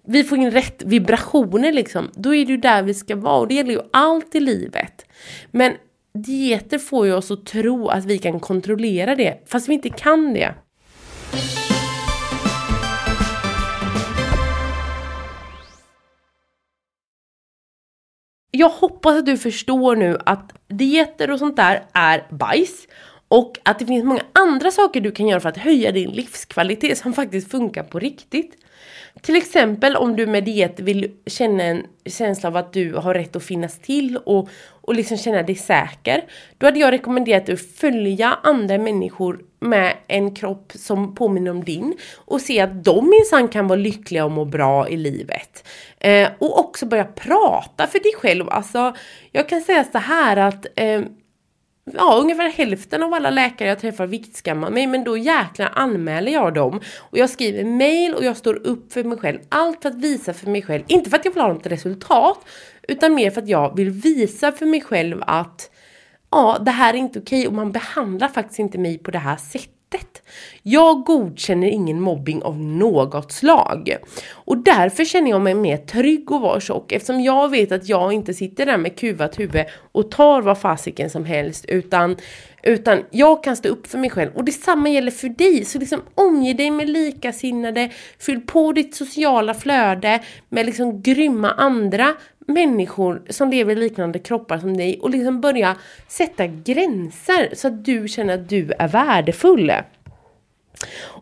vi 0.10 0.24
får 0.24 0.38
in 0.38 0.52
rätt 0.52 0.84
vibrationer 0.86 1.74
liksom, 1.74 2.12
då 2.14 2.36
är 2.36 2.46
det 2.46 2.52
ju 2.52 2.58
där 2.58 2.84
vi 2.84 2.94
ska 2.94 3.16
vara 3.16 3.40
och 3.40 3.48
det 3.48 3.54
gäller 3.54 3.72
ju 3.72 3.82
allt 3.92 4.36
i 4.36 4.40
livet. 4.40 5.06
Men 5.52 5.74
dieter 6.14 6.78
får 6.78 7.06
ju 7.06 7.14
oss 7.14 7.32
att 7.32 7.46
tro 7.46 7.88
att 7.88 8.06
vi 8.06 8.18
kan 8.18 8.40
kontrollera 8.40 9.16
det, 9.16 9.44
fast 9.46 9.70
vi 9.70 9.74
inte 9.74 9.90
kan 9.90 10.34
det. 10.34 10.54
Jag 18.52 18.70
hoppas 18.70 19.16
att 19.16 19.26
du 19.26 19.38
förstår 19.38 19.96
nu 19.96 20.18
att 20.26 20.54
dieter 20.68 21.32
och 21.32 21.40
sånt 21.40 21.56
där 21.56 21.86
är 21.94 22.28
bajs. 22.30 22.88
Och 23.30 23.60
att 23.64 23.80
det 23.80 23.86
finns 23.86 24.06
många 24.06 24.22
andra 24.34 24.72
saker 24.72 25.02
du 25.02 25.12
kan 25.12 25.28
göra 25.28 25.40
för 25.40 25.50
att 25.50 25.58
höja 25.58 25.92
din 25.92 26.10
livskvalitet 26.10 26.98
som 26.98 27.14
faktiskt 27.14 27.52
funkar 27.52 27.84
på 27.84 28.00
riktigt. 28.00 28.58
Till 29.22 29.36
exempel 29.36 29.96
om 29.96 30.16
du 30.16 30.28
med 30.28 30.44
diet 30.44 30.80
vill 30.80 31.12
känna 31.26 31.64
en 31.64 31.86
känsla 32.06 32.50
av 32.50 32.58
att 32.58 32.74
du 32.74 32.94
har 32.94 33.14
rätt 33.14 33.36
att 33.36 33.44
finnas 33.44 33.80
till 33.80 34.18
och, 34.18 34.50
och 34.82 34.96
liksom 34.96 35.18
känna 35.18 35.44
dig 35.44 35.56
säker. 35.56 36.24
Då 36.58 36.68
hade 36.68 36.80
jag 36.80 36.92
rekommenderat 36.92 37.50
att 37.50 37.62
följa 37.62 38.40
andra 38.44 38.78
människor 38.78 39.40
med 39.60 39.94
en 40.08 40.36
kropp 40.36 40.72
som 40.76 41.16
påminner 41.16 41.52
om 41.52 41.64
din 41.64 41.98
och 42.16 42.42
se 42.42 42.60
att 42.60 42.84
de 42.84 43.10
minsann 43.10 43.48
kan 43.48 43.68
vara 43.68 43.80
lyckliga 43.80 44.26
och 44.26 44.32
må 44.32 44.46
bra 44.46 44.90
i 44.90 44.98
livet. 44.98 45.68
Eh, 46.00 46.30
och 46.40 46.60
också 46.60 46.86
börja 46.86 47.06
prata 47.06 47.88
för 47.88 48.00
dig 48.00 48.14
själv. 48.16 48.50
Alltså, 48.50 48.96
jag 49.32 49.50
kan 49.50 49.62
säga 49.62 49.84
så 49.92 49.98
här 49.98 50.38
att 50.38 50.66
eh, 50.76 51.02
ja, 51.94 52.18
ungefär 52.22 52.50
hälften 52.50 53.04
av 53.04 53.14
alla 53.14 53.30
läkare 53.30 53.70
jag 53.70 53.80
träffar 53.80 54.08
viktskammar 54.08 54.70
mig, 54.70 54.88
men 54.88 55.04
då 55.04 55.18
jäklar 55.18 55.72
anmäler 55.76 56.32
jag 56.32 56.54
dem. 56.54 56.82
Och 56.98 57.18
jag 57.18 57.30
skriver 57.30 57.64
mail 57.64 58.14
och 58.14 58.24
jag 58.24 58.38
står 58.38 58.68
upp 58.68 58.94
för 58.94 59.04
mig 59.04 59.18
själv. 59.18 59.40
Allt 59.50 59.82
för 59.82 59.90
att 59.90 59.96
visa 59.96 60.34
för 60.34 60.50
mig 60.50 60.62
själv, 60.62 60.84
inte 60.88 61.10
för 61.10 61.18
att 61.18 61.26
jag 61.26 61.32
vill 61.32 61.42
ha 61.42 61.54
något 61.54 61.68
resultat, 61.68 62.46
utan 62.88 63.16
mer 63.16 63.32
för 63.32 63.42
att 63.42 63.50
jag 63.50 63.76
vill 63.76 63.90
visa 63.90 64.52
för 64.52 64.66
mig 64.66 64.82
själv 64.82 65.24
att 65.28 65.72
ja, 66.32 66.58
det 66.62 66.72
här 66.72 66.94
är 66.94 66.98
inte 66.98 67.20
okej 67.20 67.48
och 67.48 67.54
man 67.54 67.72
behandlar 67.72 68.28
faktiskt 68.28 68.60
inte 68.60 68.78
mig 68.78 68.98
på 68.98 69.12
det 69.12 69.20
här 69.20 69.38
sättet 69.38 69.77
sättet. 69.92 70.22
Jag 70.64 71.04
godkänner 71.04 71.68
ingen 71.68 72.02
mobbing 72.02 72.44
av 72.44 72.60
något 72.60 73.32
slag. 73.32 73.98
Och 74.34 74.58
därför 74.58 75.06
känner 75.06 75.30
jag 75.30 75.42
mig 75.42 75.54
mer 75.54 75.78
trygg 75.78 76.32
och 76.32 76.42
vara 76.42 76.60
tjock 76.60 76.92
eftersom 76.92 77.22
jag 77.22 77.50
vet 77.50 77.72
att 77.72 77.90
jag 77.90 78.14
inte 78.14 78.34
sitter 78.34 78.66
där 78.66 78.78
med 78.78 79.00
kuvat 79.00 79.40
huvud 79.40 79.66
och 79.92 80.12
tar 80.12 80.42
vad 80.42 80.58
fasiken 80.58 81.10
som 81.10 81.26
helst 81.26 81.66
utan 81.66 82.16
utan 82.64 83.04
jag 83.12 83.44
kan 83.44 83.56
stå 83.56 83.70
upp 83.70 83.88
för 83.88 83.98
mig 83.98 84.10
själv 84.10 84.32
och 84.36 84.44
detsamma 84.44 84.90
gäller 84.90 85.12
för 85.12 85.30
dig. 85.30 85.66
Så 85.66 85.80
liksom 85.80 86.02
omge 86.16 86.54
dig 86.54 86.72
med 86.72 86.90
likasinnade, 86.90 87.90
fyll 88.20 88.42
på 88.42 88.72
ditt 88.72 88.96
sociala 88.96 89.54
flöde 89.54 90.24
med 90.50 90.66
liksom 90.66 91.02
grymma 91.02 91.52
andra 91.52 92.14
människor 92.48 93.22
som 93.30 93.50
lever 93.50 93.72
i 93.72 93.76
liknande 93.76 94.20
kroppar 94.20 94.58
som 94.58 94.78
dig 94.78 95.00
och 95.02 95.10
liksom 95.10 95.42
börja 95.42 95.76
sätta 96.08 96.48
gränser 96.48 97.50
så 97.54 97.68
att 97.68 97.86
du 97.86 98.08
känner 98.08 98.34
att 98.34 98.50
du 98.50 98.72
är 98.80 98.88
värdefull. 98.88 99.72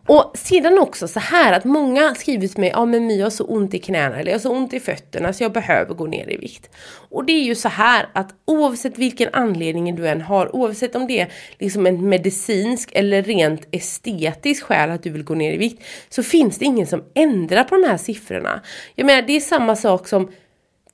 Och 0.08 0.32
sedan 0.36 0.80
också 0.80 1.08
så 1.08 1.20
här 1.20 1.54
att 1.54 1.64
många 1.64 2.16
skriver 2.16 2.48
till 2.48 2.60
mig, 2.60 2.70
ja 2.74 2.86
men 2.86 3.08
My 3.08 3.22
har 3.22 3.30
så 3.30 3.44
ont 3.46 3.74
i 3.74 3.80
knäna 3.80 4.20
eller 4.20 4.32
jag 4.32 4.38
har 4.38 4.42
så 4.42 4.52
ont 4.52 4.74
i 4.74 4.80
fötterna 4.80 5.34
så 5.34 5.44
jag 5.44 5.52
behöver 5.52 5.94
gå 5.94 6.06
ner 6.06 6.32
i 6.32 6.38
vikt. 6.38 6.70
Och 7.10 7.26
det 7.26 7.34
är 7.34 7.44
ju 7.44 7.56
så 7.56 7.70
här 7.70 8.08
att 8.14 8.30
oavsett 8.46 8.98
vilken 8.98 9.30
anledning 9.34 9.96
du 9.96 10.08
än 10.08 10.22
har, 10.22 10.56
oavsett 10.56 10.96
om 10.96 11.08
det 11.08 11.20
är 11.20 11.32
liksom 11.60 11.86
en 11.86 12.10
medicinsk 12.10 12.90
eller 12.94 13.24
rent 13.24 13.68
estetisk 13.72 14.64
skäl 14.64 14.92
att 14.92 15.04
du 15.04 15.10
vill 15.10 15.24
gå 15.24 15.36
ner 15.36 15.54
i 15.54 15.58
vikt, 15.58 15.84
så 16.10 16.24
finns 16.24 16.58
det 16.58 16.66
ingen 16.66 16.88
som 16.88 17.04
ändrar 17.14 17.64
på 17.64 17.76
de 17.76 17.88
här 17.88 17.98
siffrorna. 17.98 18.62
Jag 18.96 19.06
menar 19.06 19.22
det 19.22 19.36
är 19.36 19.40
samma 19.40 19.76
sak 19.76 20.08
som 20.08 20.32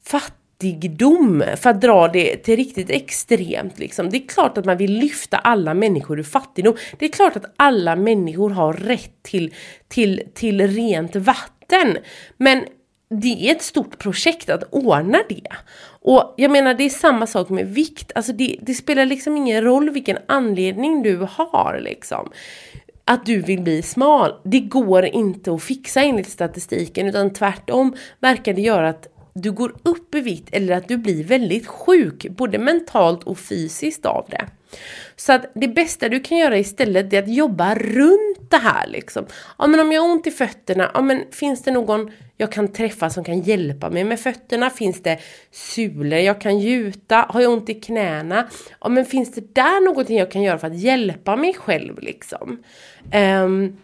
fattigdom, 0.06 1.44
för 1.58 1.70
att 1.70 1.82
dra 1.82 2.08
det 2.08 2.38
till 2.38 2.56
riktigt 2.56 2.90
extremt. 2.90 3.80
Liksom. 3.80 4.10
Det 4.10 4.18
är 4.18 4.28
klart 4.28 4.58
att 4.58 4.66
man 4.66 4.78
vill 4.78 4.94
lyfta 4.94 5.38
alla 5.38 5.74
människor 5.74 6.20
ur 6.20 6.24
fattigdom. 6.24 6.76
Det 7.00 7.06
är 7.06 7.10
klart 7.10 7.36
att 7.36 7.54
alla 7.56 7.96
människor 7.96 8.50
har 8.50 8.74
rätt 8.74 9.24
till, 9.24 9.54
till, 9.88 10.24
till 10.34 10.68
rent 10.68 11.16
vatten. 11.16 11.98
Men 12.38 12.66
det 13.10 13.50
är 13.50 13.56
ett 13.56 13.62
stort 13.62 13.98
projekt 13.98 14.50
att 14.50 14.64
ordna 14.72 15.20
det. 15.30 15.48
Och 16.04 16.34
jag 16.38 16.52
menar 16.52 16.74
det 16.74 16.84
är 16.84 16.90
samma 16.90 17.28
sak 17.28 17.50
med 17.50 17.68
vikt, 17.68 18.12
alltså 18.16 18.34
det, 18.34 18.58
det 18.62 18.74
spelar 18.74 19.06
liksom 19.06 19.38
ingen 19.38 19.64
roll 19.64 19.90
vilken 19.90 20.18
anledning 20.28 21.04
du 21.04 21.28
har 21.30 21.80
liksom 21.84 22.32
att 23.06 23.26
du 23.26 23.42
vill 23.42 23.62
bli 23.62 23.82
smal. 23.82 24.34
Det 24.44 24.60
går 24.60 25.06
inte 25.06 25.52
att 25.52 25.64
fixa 25.64 26.02
enligt 26.02 26.30
statistiken 26.30 27.08
utan 27.08 27.34
tvärtom 27.34 27.96
verkar 28.20 28.54
det 28.54 28.62
göra 28.62 28.90
att 28.90 29.08
du 29.34 29.52
går 29.52 29.74
upp 29.84 30.16
i 30.16 30.22
vikt 30.22 30.50
eller 30.52 30.76
att 30.76 30.88
du 30.88 30.98
blir 30.98 31.24
väldigt 31.24 31.68
sjuk, 31.68 32.26
både 32.30 32.58
mentalt 32.58 33.24
och 33.24 33.40
fysiskt 33.40 34.06
av 34.06 34.28
det. 34.30 34.46
Så 35.16 35.34
att 35.34 35.52
det 35.56 35.68
bästa 35.68 36.10
du 36.10 36.20
kan 36.20 36.38
göra 36.38 36.58
istället 36.58 37.14
är 37.14 37.24
att 37.24 37.34
jobba 37.34 37.76
runt 37.76 38.52
det 38.52 38.58
här 38.58 38.88
liksom. 38.88 39.26
Ja 39.58 39.68
men 39.68 39.80
om 39.80 39.92
jag 39.92 40.02
har 40.02 40.10
ont 40.10 40.28
i 40.28 40.32
fötterna, 40.32 40.92
ja 40.94 41.02
men 41.02 41.24
finns 41.32 41.64
det 41.64 41.72
någon 41.72 42.12
jag 42.38 42.52
kan 42.52 42.68
träffa 42.68 43.10
som 43.10 43.24
kan 43.24 43.42
hjälpa 43.42 43.90
mig 43.90 44.04
med 44.04 44.20
fötterna? 44.20 44.70
Finns 44.70 45.04
det 45.04 45.20
sulor 45.52 46.20
jag 46.20 46.42
kan 46.42 46.60
gjuta? 46.60 47.26
Har 47.30 47.42
jag 47.42 47.54
ont 47.54 47.70
i 47.70 47.74
knäna? 47.74 48.50
Ja 48.82 48.90
men 48.90 49.06
finns 49.06 49.32
det 49.32 49.56
där 49.56 49.86
någonting 49.86 50.18
jag 50.18 50.32
kan 50.32 50.42
göra 50.42 50.60
för 50.60 50.68
att 50.68 50.80
hjälpa 50.80 51.36
mig 51.36 51.54
själv 51.54 52.00
liksom? 52.00 52.64
Um, 53.44 53.78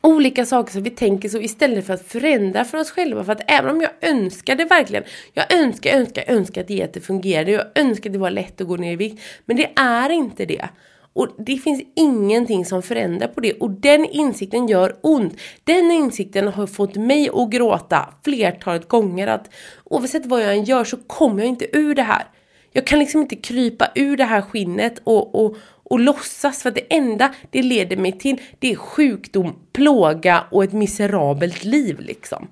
olika 0.00 0.46
saker 0.46 0.72
som 0.72 0.82
vi 0.82 0.90
tänker 0.90 1.28
så 1.28 1.38
istället 1.38 1.86
för 1.86 1.94
att 1.94 2.08
förändra 2.08 2.64
för 2.64 2.78
oss 2.78 2.90
själva. 2.90 3.24
För 3.24 3.32
att 3.32 3.50
även 3.50 3.70
om 3.70 3.80
jag 3.80 3.90
önskar 4.00 4.56
det 4.56 4.64
verkligen, 4.64 5.04
jag 5.32 5.52
önskar, 5.52 5.90
önskar, 5.90 6.24
önskar 6.26 6.60
att 6.60 6.68
dieter 6.68 7.00
fungerade, 7.00 7.50
jag 7.50 7.64
önskar 7.74 8.10
att 8.10 8.12
det 8.12 8.18
var 8.18 8.30
lätt 8.30 8.60
att 8.60 8.68
gå 8.68 8.76
ner 8.76 8.92
i 8.92 8.96
vikt, 8.96 9.22
men 9.44 9.56
det 9.56 9.70
är 9.76 10.10
inte 10.10 10.44
det. 10.44 10.68
Och 11.12 11.28
det 11.38 11.56
finns 11.56 11.82
ingenting 11.96 12.64
som 12.64 12.82
förändrar 12.82 13.28
på 13.28 13.40
det 13.40 13.52
och 13.52 13.70
den 13.70 14.04
insikten 14.04 14.68
gör 14.68 14.96
ont. 15.02 15.40
Den 15.64 15.90
insikten 15.90 16.48
har 16.48 16.66
fått 16.66 16.96
mig 16.96 17.28
att 17.32 17.50
gråta 17.50 18.14
flertalet 18.24 18.88
gånger 18.88 19.26
att 19.26 19.50
oavsett 19.84 20.26
vad 20.26 20.42
jag 20.42 20.52
än 20.52 20.64
gör 20.64 20.84
så 20.84 20.96
kommer 20.96 21.38
jag 21.38 21.48
inte 21.48 21.76
ur 21.78 21.94
det 21.94 22.02
här. 22.02 22.26
Jag 22.72 22.86
kan 22.86 22.98
liksom 22.98 23.20
inte 23.20 23.36
krypa 23.36 23.88
ur 23.94 24.16
det 24.16 24.24
här 24.24 24.42
skinnet 24.42 25.00
och, 25.04 25.44
och, 25.44 25.56
och 25.88 26.00
låtsas 26.00 26.62
för 26.62 26.68
att 26.68 26.74
det 26.74 26.94
enda 26.94 27.34
det 27.50 27.62
leder 27.62 27.96
mig 27.96 28.12
till 28.12 28.40
det 28.58 28.72
är 28.72 28.76
sjukdom, 28.76 29.54
plåga 29.72 30.44
och 30.50 30.64
ett 30.64 30.72
miserabelt 30.72 31.64
liv 31.64 32.00
liksom. 32.00 32.48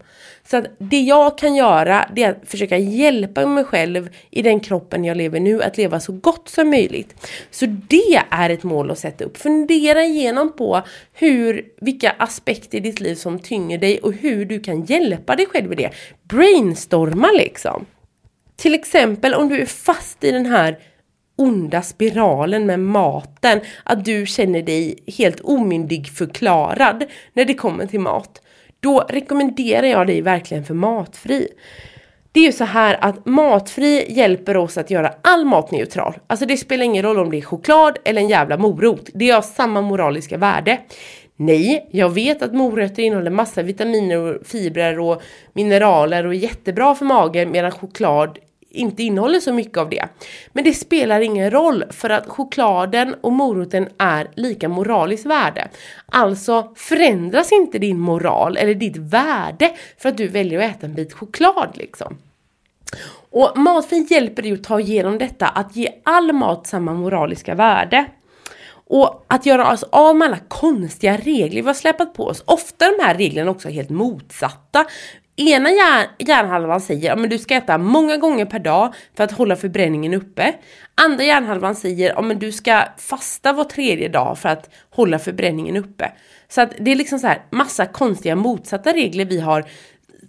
Så 0.51 0.57
att 0.57 0.67
det 0.79 1.01
jag 1.01 1.39
kan 1.39 1.55
göra 1.55 2.11
det 2.15 2.23
är 2.23 2.31
att 2.31 2.51
försöka 2.51 2.79
hjälpa 2.79 3.47
mig 3.47 3.65
själv 3.65 4.09
i 4.31 4.43
den 4.43 4.61
kroppen 4.61 5.05
jag 5.05 5.17
lever 5.17 5.41
nu 5.41 5.63
att 5.63 5.77
leva 5.77 6.01
så 6.01 6.13
gott 6.13 6.49
som 6.49 6.71
möjligt. 6.71 7.29
Så 7.51 7.67
det 7.67 8.23
är 8.31 8.51
ett 8.51 8.63
mål 8.63 8.91
att 8.91 8.99
sätta 8.99 9.25
upp. 9.25 9.37
Fundera 9.37 10.05
igenom 10.05 10.53
på 10.53 10.83
hur, 11.13 11.65
vilka 11.81 12.11
aspekter 12.11 12.79
i 12.79 12.81
ditt 12.81 13.01
liv 13.01 13.15
som 13.15 13.39
tynger 13.39 13.79
dig 13.79 13.99
och 13.99 14.13
hur 14.13 14.45
du 14.45 14.61
kan 14.61 14.85
hjälpa 14.85 15.37
dig 15.37 15.47
själv 15.47 15.73
i 15.73 15.75
det. 15.75 15.91
Brainstorma 16.23 17.31
liksom. 17.35 17.87
Till 18.57 18.75
exempel 18.75 19.35
om 19.35 19.49
du 19.49 19.61
är 19.61 19.67
fast 19.67 20.25
i 20.25 20.33
den 20.33 20.47
här 20.47 20.79
onda 21.37 21.83
spiralen 21.83 22.67
med 22.67 22.81
maten, 22.81 23.61
att 23.85 24.05
du 24.05 24.27
känner 24.27 24.63
dig 24.63 24.99
helt 25.19 25.41
omyndigförklarad 25.41 27.05
när 27.33 27.45
det 27.45 27.55
kommer 27.55 27.87
till 27.87 28.01
mat. 28.01 28.43
Då 28.81 29.01
rekommenderar 29.09 29.87
jag 29.87 30.07
dig 30.07 30.21
verkligen 30.23 30.65
för 30.65 30.75
matfri. 30.75 31.49
Det 32.33 32.41
är 32.41 32.45
ju 32.45 32.53
så 32.53 32.65
här 32.65 32.99
att 33.01 33.27
matfri 33.27 34.13
hjälper 34.13 34.57
oss 34.57 34.79
att 34.79 34.91
göra 34.91 35.15
all 35.23 35.45
mat 35.45 35.71
neutral. 35.71 36.19
Alltså 36.27 36.47
det 36.47 36.57
spelar 36.57 36.85
ingen 36.85 37.03
roll 37.03 37.19
om 37.19 37.31
det 37.31 37.39
är 37.39 37.43
choklad 37.43 37.99
eller 38.05 38.21
en 38.21 38.29
jävla 38.29 38.57
morot. 38.57 39.11
Det 39.15 39.31
har 39.31 39.43
samma 39.43 39.81
moraliska 39.81 40.39
värde. 40.39 40.79
Nej, 41.37 41.89
jag 41.91 42.09
vet 42.09 42.43
att 42.43 42.55
morötter 42.55 43.03
innehåller 43.03 43.31
massa 43.31 43.63
vitaminer 43.63 44.19
och 44.19 44.47
fibrer 44.47 44.99
och 44.99 45.23
mineraler 45.53 46.27
och 46.27 46.35
är 46.35 46.39
jättebra 46.39 46.95
för 46.95 47.05
magen 47.05 47.51
medan 47.51 47.71
choklad 47.71 48.39
inte 48.77 49.03
innehåller 49.03 49.41
så 49.41 49.53
mycket 49.53 49.79
av 49.79 49.91
det. 49.91 50.09
Men 50.53 50.65
det 50.65 50.73
spelar 50.73 51.21
ingen 51.21 51.51
roll 51.51 51.85
för 51.91 52.11
att 52.11 52.29
chokladen 52.29 53.15
och 53.21 53.33
moroten 53.33 53.89
är 53.99 54.31
lika 54.35 54.69
moraliskt 54.69 55.27
värde. 55.27 55.69
Alltså 56.07 56.73
förändras 56.77 57.53
inte 57.53 57.79
din 57.79 57.99
moral 57.99 58.57
eller 58.57 58.75
ditt 58.75 58.97
värde 58.97 59.73
för 59.99 60.09
att 60.09 60.17
du 60.17 60.29
väljer 60.29 60.59
att 60.61 60.77
äta 60.77 60.87
en 60.87 60.95
bit 60.95 61.13
choklad 61.13 61.71
liksom. 61.75 62.19
Och 63.31 63.59
matfri 63.59 64.07
hjälper 64.11 64.43
dig 64.43 64.53
att 64.53 64.65
ta 64.65 64.81
igenom 64.81 65.19
detta, 65.19 65.47
att 65.47 65.77
ge 65.77 65.89
all 66.03 66.33
mat 66.33 66.67
samma 66.67 66.95
moraliska 66.95 67.55
värde. 67.55 68.07
Och 68.89 69.25
att 69.29 69.47
göra 69.47 69.73
oss 69.73 69.83
av 69.83 70.17
med 70.17 70.27
alla 70.27 70.39
konstiga 70.49 71.17
regler 71.17 71.63
vi 71.63 71.67
har 71.67 71.75
släpat 71.75 72.15
på 72.15 72.27
oss. 72.27 72.43
Ofta 72.47 72.85
de 72.91 73.05
här 73.05 73.15
reglerna 73.15 73.51
också 73.51 73.69
helt 73.69 73.91
motsatta 73.91 74.87
ena 75.37 75.71
hjärn, 75.71 76.07
hjärnhalvan 76.19 76.81
säger 76.81 77.13
att 77.13 77.31
du 77.31 77.39
ska 77.39 77.55
äta 77.55 77.79
många 77.79 78.17
gånger 78.17 78.45
per 78.45 78.59
dag 78.59 78.95
för 79.17 79.25
att 79.25 79.33
hålla 79.33 79.57
förbränningen 79.57 80.15
uppe. 80.15 80.55
Andra 80.95 81.25
hjärnhalvan 81.25 81.75
säger 81.75 82.33
att 82.33 82.41
du 82.41 82.53
ska 82.53 82.83
fasta 82.99 83.53
var 83.53 83.65
tredje 83.65 84.09
dag 84.09 84.39
för 84.39 84.49
att 84.49 84.71
hålla 84.91 85.19
förbränningen 85.19 85.77
uppe. 85.77 86.13
Så 86.49 86.61
att 86.61 86.73
det 86.79 86.93
är 86.93 86.97
liksom 86.97 87.19
så 87.19 87.27
här 87.27 87.43
massa 87.51 87.87
konstiga 87.87 88.37
motsatta 88.37 88.93
regler 88.93 89.25
vi 89.25 89.41
har 89.41 89.65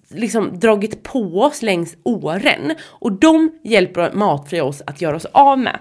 liksom 0.09 0.59
dragit 0.59 1.03
på 1.03 1.41
oss 1.41 1.61
längs 1.61 1.97
åren 2.03 2.75
och 2.85 3.11
de 3.11 3.51
hjälper 3.63 4.11
matfria 4.13 4.63
oss 4.63 4.81
att 4.87 5.01
göra 5.01 5.15
oss 5.15 5.25
av 5.25 5.59
med. 5.59 5.79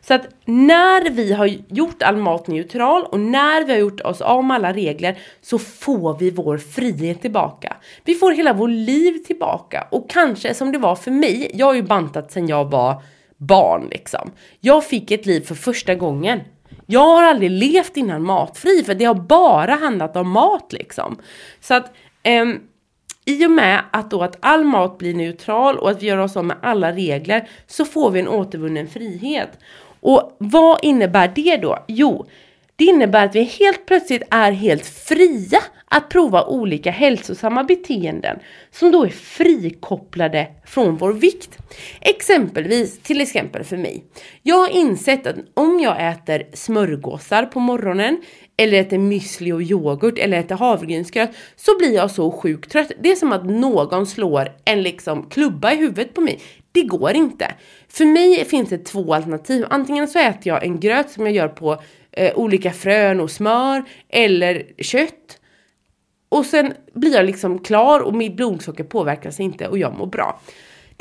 Så 0.00 0.14
att 0.14 0.28
när 0.44 1.10
vi 1.10 1.32
har 1.32 1.46
gjort 1.68 2.02
all 2.02 2.16
mat 2.16 2.46
neutral 2.46 3.04
och 3.04 3.20
när 3.20 3.64
vi 3.64 3.72
har 3.72 3.80
gjort 3.80 4.00
oss 4.00 4.20
av 4.20 4.44
med 4.44 4.54
alla 4.54 4.72
regler 4.72 5.18
så 5.42 5.58
får 5.58 6.18
vi 6.18 6.30
vår 6.30 6.58
frihet 6.58 7.20
tillbaka. 7.22 7.76
Vi 8.04 8.14
får 8.14 8.32
hela 8.32 8.52
vårt 8.52 8.70
liv 8.70 9.18
tillbaka 9.26 9.86
och 9.90 10.10
kanske 10.10 10.54
som 10.54 10.72
det 10.72 10.78
var 10.78 10.96
för 10.96 11.10
mig, 11.10 11.50
jag 11.54 11.66
har 11.66 11.74
ju 11.74 11.82
bantat 11.82 12.32
sedan 12.32 12.48
jag 12.48 12.70
var 12.70 13.02
barn 13.36 13.88
liksom. 13.90 14.30
Jag 14.60 14.84
fick 14.84 15.10
ett 15.10 15.26
liv 15.26 15.40
för 15.40 15.54
första 15.54 15.94
gången. 15.94 16.40
Jag 16.86 17.00
har 17.00 17.22
aldrig 17.22 17.50
levt 17.50 17.96
innan 17.96 18.22
matfri 18.22 18.82
för 18.86 18.94
det 18.94 19.04
har 19.04 19.14
bara 19.14 19.74
handlat 19.74 20.16
om 20.16 20.30
mat 20.30 20.72
liksom. 20.72 21.16
Så 21.60 21.74
att 21.74 21.92
um, 22.42 22.60
i 23.24 23.46
och 23.46 23.50
med 23.50 23.82
att 23.90 24.10
då 24.10 24.22
att 24.22 24.36
all 24.40 24.64
mat 24.64 24.98
blir 24.98 25.14
neutral 25.14 25.78
och 25.78 25.90
att 25.90 26.02
vi 26.02 26.06
gör 26.06 26.18
oss 26.18 26.36
av 26.36 26.44
med 26.44 26.56
alla 26.62 26.92
regler 26.92 27.48
så 27.66 27.84
får 27.84 28.10
vi 28.10 28.20
en 28.20 28.28
återvunnen 28.28 28.88
frihet. 28.88 29.58
Och 30.00 30.36
vad 30.38 30.78
innebär 30.82 31.32
det 31.34 31.56
då? 31.56 31.84
Jo, 31.88 32.26
det 32.76 32.84
innebär 32.84 33.26
att 33.26 33.34
vi 33.34 33.42
helt 33.42 33.86
plötsligt 33.86 34.22
är 34.30 34.52
helt 34.52 34.86
fria 34.86 35.58
att 35.84 36.08
prova 36.08 36.44
olika 36.44 36.90
hälsosamma 36.90 37.64
beteenden 37.64 38.38
som 38.70 38.90
då 38.90 39.04
är 39.04 39.08
frikopplade 39.08 40.48
från 40.66 40.96
vår 40.96 41.12
vikt. 41.12 41.58
Exempelvis, 42.00 42.98
till 42.98 43.20
exempel 43.20 43.64
för 43.64 43.76
mig. 43.76 44.04
Jag 44.42 44.56
har 44.56 44.68
insett 44.68 45.26
att 45.26 45.36
om 45.54 45.80
jag 45.80 46.10
äter 46.10 46.46
smörgåsar 46.52 47.46
på 47.46 47.60
morgonen 47.60 48.22
eller 48.62 48.80
äter 48.80 48.98
müsli 48.98 49.52
och 49.52 49.62
yoghurt 49.62 50.18
eller 50.18 50.38
äter 50.38 50.56
havregrynsgröt 50.56 51.30
så 51.56 51.78
blir 51.78 51.94
jag 51.94 52.10
så 52.10 52.30
sjukt 52.30 52.72
trött. 52.72 52.92
Det 53.00 53.10
är 53.10 53.16
som 53.16 53.32
att 53.32 53.46
någon 53.46 54.06
slår 54.06 54.48
en 54.64 54.82
liksom 54.82 55.28
klubba 55.30 55.72
i 55.72 55.76
huvudet 55.76 56.14
på 56.14 56.20
mig. 56.20 56.40
Det 56.72 56.82
går 56.82 57.10
inte. 57.10 57.54
För 57.88 58.04
mig 58.04 58.44
finns 58.44 58.68
det 58.68 58.78
två 58.78 59.14
alternativ. 59.14 59.66
Antingen 59.70 60.08
så 60.08 60.18
äter 60.18 60.48
jag 60.48 60.64
en 60.64 60.80
gröt 60.80 61.10
som 61.10 61.26
jag 61.26 61.34
gör 61.34 61.48
på 61.48 61.82
eh, 62.12 62.34
olika 62.34 62.72
frön 62.72 63.20
och 63.20 63.30
smör 63.30 63.84
eller 64.08 64.62
kött. 64.78 65.38
Och 66.28 66.46
sen 66.46 66.72
blir 66.94 67.14
jag 67.14 67.24
liksom 67.24 67.58
klar 67.58 68.00
och 68.00 68.14
mitt 68.14 68.36
blodsocker 68.36 68.84
påverkas 68.84 69.40
inte 69.40 69.68
och 69.68 69.78
jag 69.78 69.98
mår 69.98 70.06
bra. 70.06 70.40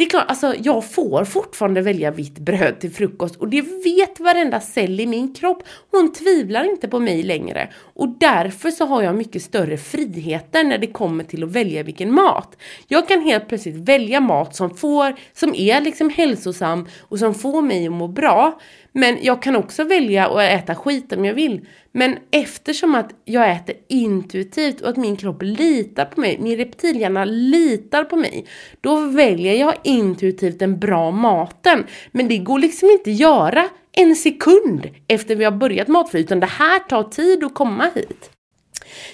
Det 0.01 0.05
är 0.05 0.09
klart, 0.09 0.25
alltså 0.27 0.55
jag 0.63 0.91
får 0.91 1.25
fortfarande 1.25 1.81
välja 1.81 2.11
vitt 2.11 2.39
bröd 2.39 2.79
till 2.79 2.91
frukost 2.91 3.35
och 3.35 3.47
det 3.47 3.61
vet 3.61 4.19
varenda 4.19 4.59
cell 4.59 4.99
i 4.99 5.05
min 5.05 5.33
kropp. 5.33 5.63
Hon 5.91 6.13
tvivlar 6.13 6.63
inte 6.63 6.87
på 6.87 6.99
mig 6.99 7.23
längre 7.23 7.69
och 7.93 8.09
därför 8.09 8.71
så 8.71 8.85
har 8.85 9.03
jag 9.03 9.15
mycket 9.15 9.41
större 9.41 9.77
friheter 9.77 10.63
när 10.63 10.77
det 10.77 10.87
kommer 10.87 11.23
till 11.23 11.43
att 11.43 11.51
välja 11.51 11.83
vilken 11.83 12.13
mat. 12.13 12.57
Jag 12.87 13.07
kan 13.07 13.21
helt 13.21 13.47
plötsligt 13.47 13.75
välja 13.75 14.19
mat 14.19 14.55
som 14.55 14.77
får, 14.77 15.15
som 15.33 15.55
är 15.55 15.81
liksom 15.81 16.09
hälsosam 16.09 16.87
och 17.01 17.19
som 17.19 17.33
får 17.33 17.61
mig 17.61 17.87
att 17.87 17.93
må 17.93 18.07
bra. 18.07 18.59
Men 18.93 19.17
jag 19.21 19.41
kan 19.41 19.55
också 19.55 19.83
välja 19.83 20.27
att 20.27 20.41
äta 20.41 20.75
skit 20.75 21.13
om 21.13 21.25
jag 21.25 21.33
vill. 21.33 21.67
Men 21.91 22.17
eftersom 22.31 22.95
att 22.95 23.09
jag 23.25 23.51
äter 23.51 23.75
intuitivt 23.87 24.81
och 24.81 24.89
att 24.89 24.97
min 24.97 25.15
kropp 25.17 25.41
litar 25.41 26.05
på 26.05 26.21
mig, 26.21 26.37
min 26.39 26.57
reptilhjärna 26.57 27.25
litar 27.25 28.03
på 28.03 28.15
mig, 28.15 28.45
då 28.81 28.95
väljer 28.95 29.53
jag 29.53 29.73
intuitivt 29.83 30.59
den 30.59 30.79
bra 30.79 31.11
maten. 31.11 31.83
Men 32.11 32.27
det 32.27 32.37
går 32.37 32.59
liksom 32.59 32.89
inte 32.89 33.11
göra 33.11 33.69
en 33.91 34.15
sekund 34.15 34.89
efter 35.07 35.35
vi 35.35 35.43
har 35.43 35.51
börjat 35.51 35.87
matfri, 35.87 36.21
utan 36.21 36.39
det 36.39 36.45
här 36.45 36.79
tar 36.79 37.03
tid 37.03 37.43
att 37.43 37.53
komma 37.53 37.89
hit. 37.95 38.29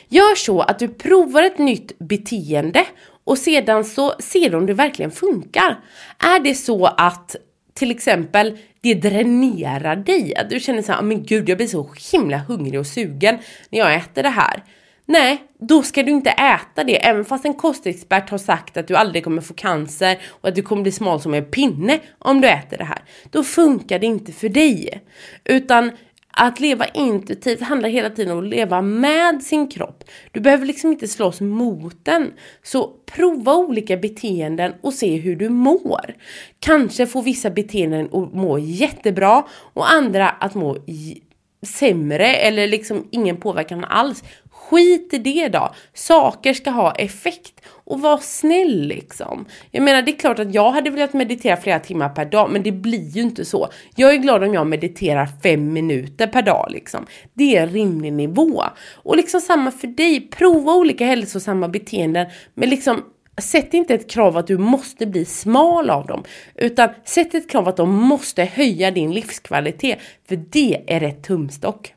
Gör 0.07 0.35
så 0.35 0.61
att 0.61 0.79
du 0.79 0.87
provar 0.87 1.43
ett 1.43 1.57
nytt 1.57 1.99
beteende 1.99 2.85
och 3.23 3.37
sedan 3.37 3.83
så 3.85 4.13
ser 4.19 4.49
du 4.49 4.57
om 4.57 4.65
det 4.65 4.73
verkligen 4.73 5.11
funkar. 5.11 5.79
Är 6.19 6.39
det 6.39 6.55
så 6.55 6.85
att 6.85 7.35
till 7.73 7.91
exempel 7.91 8.57
det 8.93 9.09
dränerar 9.09 9.95
dig. 9.95 10.35
Att 10.35 10.49
du 10.49 10.59
känner 10.59 10.81
så 10.81 10.91
här, 10.91 10.99
ah, 10.99 11.01
men 11.01 11.23
gud 11.23 11.49
jag 11.49 11.57
blir 11.57 11.67
så 11.67 11.89
himla 12.11 12.37
hungrig 12.37 12.79
och 12.79 12.87
sugen 12.87 13.37
när 13.69 13.79
jag 13.79 13.95
äter 13.95 14.23
det 14.23 14.29
här. 14.29 14.63
Nej, 15.09 15.43
då 15.59 15.83
ska 15.83 16.03
du 16.03 16.11
inte 16.11 16.29
äta 16.29 16.83
det. 16.83 17.05
Även 17.05 17.25
fast 17.25 17.45
en 17.45 17.53
kostexpert 17.53 18.29
har 18.29 18.37
sagt 18.37 18.77
att 18.77 18.87
du 18.87 18.95
aldrig 18.95 19.23
kommer 19.23 19.41
få 19.41 19.53
cancer 19.53 20.17
och 20.25 20.49
att 20.49 20.55
du 20.55 20.61
kommer 20.61 20.81
bli 20.81 20.91
smal 20.91 21.21
som 21.21 21.33
en 21.33 21.45
pinne 21.45 21.99
om 22.19 22.41
du 22.41 22.47
äter 22.47 22.77
det 22.77 22.83
här. 22.83 23.01
Då 23.31 23.43
funkar 23.43 23.99
det 23.99 24.05
inte 24.05 24.31
för 24.31 24.49
dig. 24.49 25.01
Utan 25.45 25.91
att 26.39 26.59
leva 26.59 26.85
intuitivt 26.85 27.61
handlar 27.61 27.89
hela 27.89 28.09
tiden 28.09 28.31
om 28.31 28.39
att 28.39 28.49
leva 28.49 28.81
med 28.81 29.43
sin 29.43 29.67
kropp. 29.67 30.03
Du 30.31 30.39
behöver 30.39 30.65
liksom 30.65 30.91
inte 30.91 31.07
slåss 31.07 31.41
mot 31.41 32.05
den. 32.05 32.33
Så 32.63 32.91
prova 33.05 33.55
olika 33.55 33.97
beteenden 33.97 34.73
och 34.81 34.93
se 34.93 35.15
hur 35.15 35.35
du 35.35 35.49
mår. 35.49 36.15
Kanske 36.59 37.07
får 37.07 37.21
vissa 37.21 37.49
beteenden 37.49 38.05
att 38.05 38.33
må 38.33 38.59
jättebra 38.59 39.43
och 39.73 39.91
andra 39.91 40.29
att 40.29 40.55
må 40.55 40.77
sämre 41.65 42.35
eller 42.35 42.67
liksom 42.67 43.07
ingen 43.11 43.37
påverkan 43.37 43.85
alls. 43.85 44.23
Skit 44.51 45.13
i 45.13 45.17
det 45.17 45.47
då. 45.47 45.73
Saker 45.93 46.53
ska 46.53 46.69
ha 46.69 46.91
effekt. 46.91 47.53
Och 47.69 48.01
var 48.01 48.17
snäll 48.17 48.87
liksom. 48.87 49.45
Jag 49.71 49.83
menar 49.83 50.01
det 50.01 50.11
är 50.11 50.19
klart 50.19 50.39
att 50.39 50.53
jag 50.53 50.71
hade 50.71 50.89
velat 50.89 51.13
meditera 51.13 51.57
flera 51.57 51.79
timmar 51.79 52.09
per 52.09 52.25
dag 52.25 52.49
men 52.51 52.63
det 52.63 52.71
blir 52.71 53.09
ju 53.09 53.21
inte 53.21 53.45
så. 53.45 53.69
Jag 53.95 54.13
är 54.13 54.17
glad 54.17 54.43
om 54.43 54.53
jag 54.53 54.67
mediterar 54.67 55.27
fem 55.43 55.73
minuter 55.73 56.27
per 56.27 56.41
dag 56.41 56.67
liksom. 56.69 57.05
Det 57.33 57.57
är 57.57 57.63
en 57.63 57.69
rimlig 57.69 58.13
nivå. 58.13 58.63
Och 58.95 59.17
liksom 59.17 59.41
samma 59.41 59.71
för 59.71 59.87
dig. 59.87 60.21
Prova 60.21 60.73
olika 60.73 61.05
hälsosamma 61.05 61.67
beteenden 61.67 62.27
men 62.53 62.69
liksom 62.69 63.03
Sätt 63.41 63.73
inte 63.73 63.93
ett 63.93 64.09
krav 64.09 64.37
att 64.37 64.47
du 64.47 64.57
måste 64.57 65.05
bli 65.05 65.25
smal 65.25 65.89
av 65.89 66.07
dem, 66.07 66.23
utan 66.55 66.89
sätt 67.03 67.33
ett 67.33 67.49
krav 67.49 67.67
att 67.67 67.77
de 67.77 67.93
måste 67.93 68.43
höja 68.43 68.91
din 68.91 69.13
livskvalitet, 69.13 69.99
för 70.27 70.35
det 70.35 70.83
är 70.87 70.99
rätt 70.99 71.23
tumstock. 71.23 71.93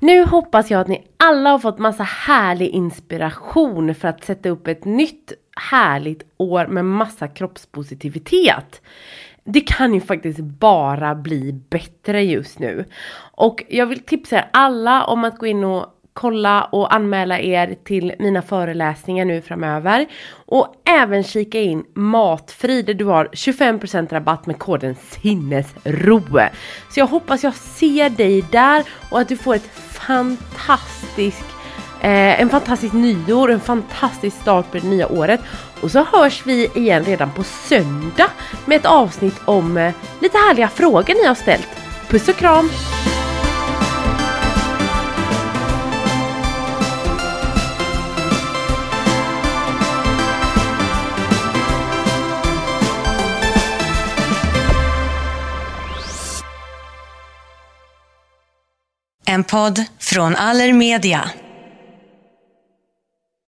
Nu 0.00 0.24
hoppas 0.24 0.70
jag 0.70 0.80
att 0.80 0.88
ni 0.88 1.06
alla 1.16 1.50
har 1.50 1.58
fått 1.58 1.78
massa 1.78 2.02
härlig 2.02 2.68
inspiration 2.68 3.94
för 3.94 4.08
att 4.08 4.24
sätta 4.24 4.48
upp 4.48 4.66
ett 4.66 4.84
nytt 4.84 5.32
härligt 5.70 6.22
år 6.36 6.66
med 6.66 6.84
massa 6.84 7.28
kroppspositivitet. 7.28 8.82
Det 9.50 9.60
kan 9.60 9.94
ju 9.94 10.00
faktiskt 10.00 10.38
bara 10.40 11.14
bli 11.14 11.52
bättre 11.52 12.24
just 12.24 12.58
nu. 12.58 12.84
Och 13.32 13.64
jag 13.68 13.86
vill 13.86 14.00
tipsa 14.00 14.36
er 14.36 14.48
alla 14.52 15.04
om 15.04 15.24
att 15.24 15.38
gå 15.38 15.46
in 15.46 15.64
och 15.64 15.86
kolla 16.12 16.64
och 16.64 16.94
anmäla 16.94 17.40
er 17.40 17.76
till 17.84 18.12
mina 18.18 18.42
föreläsningar 18.42 19.24
nu 19.24 19.42
framöver. 19.42 20.06
Och 20.46 20.74
även 20.84 21.24
kika 21.24 21.60
in 21.60 21.84
Matfri 21.94 22.82
där 22.82 22.94
du 22.94 23.04
har 23.04 23.24
25% 23.24 24.12
rabatt 24.12 24.46
med 24.46 24.58
koden 24.58 24.94
sinnesro. 24.94 26.22
Så 26.90 27.00
jag 27.00 27.06
hoppas 27.06 27.44
jag 27.44 27.54
ser 27.54 28.10
dig 28.10 28.44
där 28.52 28.84
och 29.10 29.20
att 29.20 29.28
du 29.28 29.36
får 29.36 29.54
ett 29.54 29.70
fantastiskt 29.76 31.58
Eh, 32.00 32.40
en 32.40 32.48
fantastisk 32.48 32.92
nyår, 32.94 33.50
en 33.50 33.60
fantastisk 33.60 34.40
start 34.40 34.70
på 34.70 34.78
det 34.78 34.86
nya 34.86 35.08
året. 35.08 35.40
Och 35.80 35.90
så 35.90 36.04
hörs 36.12 36.42
vi 36.46 36.70
igen 36.74 37.04
redan 37.04 37.30
på 37.30 37.44
söndag 37.44 38.30
med 38.66 38.76
ett 38.76 38.86
avsnitt 38.86 39.40
om 39.44 39.76
eh, 39.76 39.94
lite 40.20 40.38
härliga 40.38 40.68
frågor 40.68 41.14
ni 41.14 41.26
har 41.26 41.34
ställt. 41.34 41.68
Puss 42.08 42.28
och 42.28 42.36
kram! 42.36 42.70
En 59.26 59.44
podd 59.44 59.84
från 59.98 60.36
Allermedia. 60.36 61.30